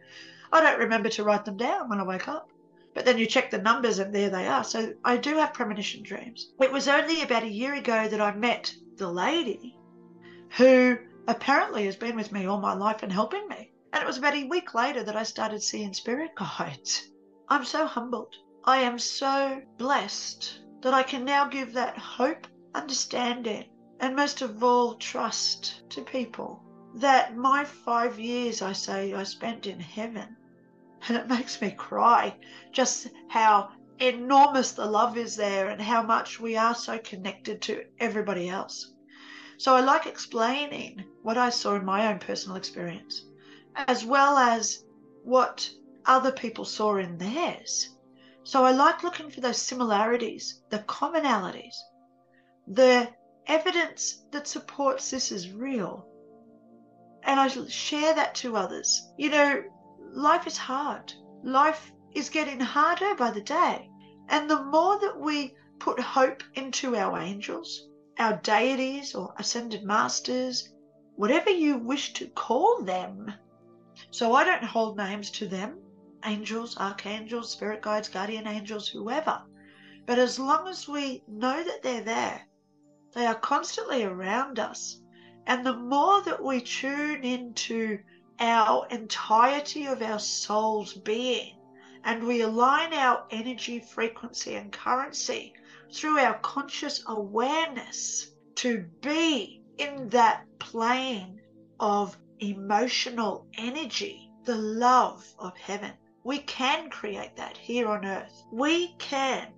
I 0.51 0.61
don't 0.61 0.79
remember 0.79 1.09
to 1.09 1.23
write 1.23 1.43
them 1.43 1.57
down 1.57 1.89
when 1.89 1.99
I 1.99 2.03
wake 2.03 2.29
up. 2.29 2.49
But 2.93 3.05
then 3.05 3.17
you 3.17 3.27
check 3.27 3.51
the 3.51 3.59
numbers 3.59 3.99
and 3.99 4.15
there 4.15 4.29
they 4.29 4.47
are. 4.47 4.63
So 4.63 4.93
I 5.03 5.17
do 5.17 5.35
have 5.35 5.53
premonition 5.53 6.01
dreams. 6.01 6.49
It 6.61 6.71
was 6.71 6.87
only 6.87 7.21
about 7.21 7.43
a 7.43 7.51
year 7.51 7.75
ago 7.75 8.07
that 8.07 8.21
I 8.21 8.33
met 8.33 8.73
the 8.97 9.11
lady 9.11 9.75
who 10.57 10.97
apparently 11.27 11.85
has 11.85 11.95
been 11.95 12.15
with 12.15 12.31
me 12.31 12.45
all 12.45 12.59
my 12.59 12.73
life 12.73 13.03
and 13.03 13.11
helping 13.11 13.47
me. 13.49 13.71
And 13.91 14.01
it 14.01 14.07
was 14.07 14.17
about 14.17 14.35
a 14.35 14.47
week 14.47 14.73
later 14.73 15.03
that 15.03 15.15
I 15.15 15.23
started 15.23 15.61
seeing 15.61 15.93
spirit 15.93 16.31
guides. 16.35 17.09
I'm 17.49 17.65
so 17.65 17.85
humbled. 17.85 18.35
I 18.63 18.77
am 18.77 18.99
so 18.99 19.61
blessed 19.77 20.61
that 20.81 20.93
I 20.93 21.03
can 21.03 21.25
now 21.25 21.47
give 21.47 21.73
that 21.73 21.97
hope, 21.97 22.47
understanding, 22.73 23.65
and 23.99 24.15
most 24.15 24.41
of 24.41 24.63
all, 24.63 24.95
trust 24.95 25.89
to 25.89 26.01
people. 26.01 26.63
That 26.95 27.35
my 27.35 27.63
five 27.63 28.19
years, 28.19 28.61
I 28.61 28.73
say, 28.73 29.13
I 29.13 29.23
spent 29.23 29.67
in 29.67 29.79
heaven. 29.79 30.35
And 31.07 31.17
it 31.17 31.27
makes 31.27 31.61
me 31.61 31.71
cry 31.71 32.35
just 32.71 33.07
how 33.29 33.71
enormous 33.99 34.71
the 34.71 34.85
love 34.85 35.17
is 35.17 35.35
there 35.35 35.69
and 35.69 35.81
how 35.81 36.03
much 36.03 36.39
we 36.39 36.55
are 36.55 36.75
so 36.75 36.99
connected 36.99 37.61
to 37.63 37.83
everybody 37.99 38.49
else. 38.49 38.93
So 39.57 39.75
I 39.75 39.81
like 39.81 40.05
explaining 40.05 41.03
what 41.23 41.37
I 41.37 41.49
saw 41.49 41.75
in 41.75 41.85
my 41.85 42.07
own 42.07 42.19
personal 42.19 42.57
experience, 42.57 43.25
as 43.75 44.05
well 44.05 44.37
as 44.37 44.83
what 45.23 45.69
other 46.05 46.31
people 46.31 46.63
saw 46.63 46.97
in 46.97 47.17
theirs. 47.17 47.89
So 48.43 48.63
I 48.63 48.71
like 48.71 49.03
looking 49.03 49.29
for 49.29 49.41
those 49.41 49.61
similarities, 49.61 50.61
the 50.69 50.79
commonalities, 50.79 51.75
the 52.67 53.09
evidence 53.47 54.23
that 54.31 54.47
supports 54.47 55.09
this 55.09 55.31
is 55.31 55.51
real. 55.51 56.07
And 57.23 57.39
I 57.39 57.47
share 57.47 58.13
that 58.13 58.35
to 58.35 58.55
others. 58.55 59.11
You 59.17 59.31
know, 59.31 59.63
life 60.13 60.47
is 60.47 60.57
hard. 60.57 61.11
Life 61.43 61.91
is 62.13 62.29
getting 62.29 62.59
harder 62.59 63.15
by 63.15 63.31
the 63.31 63.41
day. 63.41 63.89
And 64.29 64.49
the 64.49 64.63
more 64.63 64.99
that 64.99 65.19
we 65.19 65.55
put 65.79 65.99
hope 65.99 66.43
into 66.53 66.95
our 66.95 67.19
angels, 67.19 67.86
our 68.19 68.37
deities 68.37 69.15
or 69.15 69.33
ascended 69.37 69.83
masters, 69.83 70.69
whatever 71.15 71.49
you 71.49 71.77
wish 71.77 72.13
to 72.13 72.27
call 72.27 72.81
them. 72.81 73.31
So 74.11 74.33
I 74.33 74.43
don't 74.43 74.63
hold 74.63 74.97
names 74.97 75.31
to 75.31 75.47
them 75.47 75.79
angels, 76.25 76.77
archangels, 76.77 77.51
spirit 77.51 77.81
guides, 77.81 78.09
guardian 78.09 78.47
angels, 78.47 78.87
whoever. 78.87 79.41
But 80.05 80.19
as 80.19 80.39
long 80.39 80.67
as 80.67 80.87
we 80.87 81.23
know 81.27 81.63
that 81.63 81.83
they're 81.83 82.01
there, 82.01 82.41
they 83.13 83.25
are 83.25 83.35
constantly 83.35 84.03
around 84.03 84.59
us. 84.59 85.01
And 85.45 85.65
the 85.65 85.75
more 85.75 86.21
that 86.23 86.43
we 86.43 86.61
tune 86.61 87.23
into 87.23 87.99
our 88.39 88.87
entirety 88.89 89.85
of 89.85 90.01
our 90.01 90.19
soul's 90.19 90.93
being 90.93 91.57
and 92.03 92.23
we 92.23 92.41
align 92.41 92.93
our 92.93 93.25
energy, 93.31 93.79
frequency, 93.79 94.55
and 94.55 94.71
currency 94.71 95.53
through 95.91 96.19
our 96.19 96.37
conscious 96.39 97.03
awareness 97.07 98.31
to 98.55 98.85
be 99.01 99.61
in 99.77 100.09
that 100.09 100.45
plane 100.59 101.39
of 101.79 102.17
emotional 102.39 103.47
energy, 103.57 104.31
the 104.45 104.55
love 104.55 105.25
of 105.39 105.55
heaven. 105.57 105.91
We 106.23 106.39
can 106.39 106.89
create 106.89 107.35
that 107.37 107.55
here 107.55 107.87
on 107.87 108.05
earth. 108.05 108.43
We 108.51 108.95
can 108.97 109.53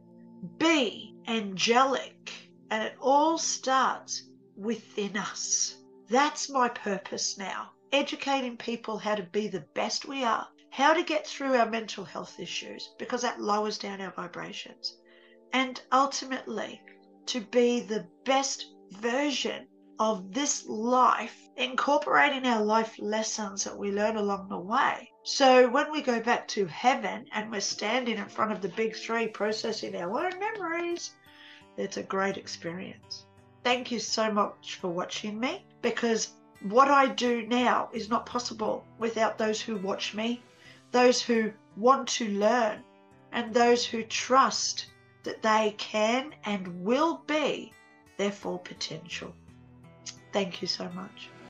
be 0.58 1.16
angelic, 1.28 2.32
and 2.70 2.84
it 2.84 2.96
all 3.02 3.38
starts 3.38 4.30
within 4.56 5.18
us. 5.18 5.78
That's 6.10 6.50
my 6.50 6.70
purpose 6.70 7.38
now. 7.38 7.72
Educating 7.92 8.58
people 8.58 8.98
how 8.98 9.16
to 9.16 9.24
be 9.24 9.48
the 9.48 9.66
best 9.74 10.08
we 10.08 10.24
are, 10.24 10.48
how 10.70 10.94
to 10.94 11.04
get 11.04 11.26
through 11.26 11.56
our 11.56 11.70
mental 11.70 12.04
health 12.04 12.40
issues, 12.40 12.94
because 13.00 13.22
that 13.24 13.42
lowers 13.42 13.78
down 13.78 14.02
our 14.02 14.12
vibrations 14.12 14.98
and 15.54 15.82
ultimately 15.92 16.82
to 17.26 17.42
be 17.42 17.82
the 17.82 18.06
best 18.26 18.68
version 18.92 19.68
of 20.00 20.34
this 20.34 20.66
life, 20.68 21.38
incorporating 21.58 22.46
our 22.46 22.64
life 22.64 22.96
lessons 23.00 23.66
that 23.66 23.78
we 23.78 23.92
learn 23.92 24.16
along 24.16 24.48
the 24.48 24.58
way. 24.58 25.12
So 25.24 25.70
when 25.70 25.92
we 25.92 26.02
go 26.02 26.22
back 26.22 26.48
to 26.50 26.66
heaven 26.66 27.26
and 27.34 27.52
we're 27.52 27.60
standing 27.60 28.18
in 28.18 28.30
front 28.30 28.52
of 28.52 28.62
the 28.62 28.70
big 28.70 28.96
three 28.96 29.28
processing 29.28 29.96
our 29.96 30.26
own 30.26 30.40
memories, 30.40 31.16
it's 31.78 31.98
a 31.98 32.04
great 32.04 32.38
experience. 32.38 33.26
Thank 33.64 33.92
you 33.92 34.00
so 34.00 34.32
much 34.32 34.76
for 34.76 34.88
watching 34.88 35.40
me 35.40 35.66
because 35.82 36.30
what 36.62 36.90
I 36.90 37.08
do 37.08 37.46
now 37.48 37.90
is 37.94 38.10
not 38.10 38.26
possible 38.26 38.86
without 38.98 39.38
those 39.38 39.62
who 39.62 39.76
watch 39.78 40.14
me, 40.14 40.42
those 40.92 41.22
who 41.22 41.52
want 41.76 42.08
to 42.10 42.30
learn, 42.30 42.84
and 43.32 43.54
those 43.54 43.86
who 43.86 44.04
trust 44.04 44.88
that 45.24 45.42
they 45.42 45.76
can 45.78 46.34
and 46.46 46.84
will 46.84 47.24
be 47.28 47.74
their 48.18 48.32
full 48.32 48.60
potential. 48.60 49.34
Thank 50.32 50.62
you 50.62 50.68
so 50.68 50.90
much. 50.90 51.30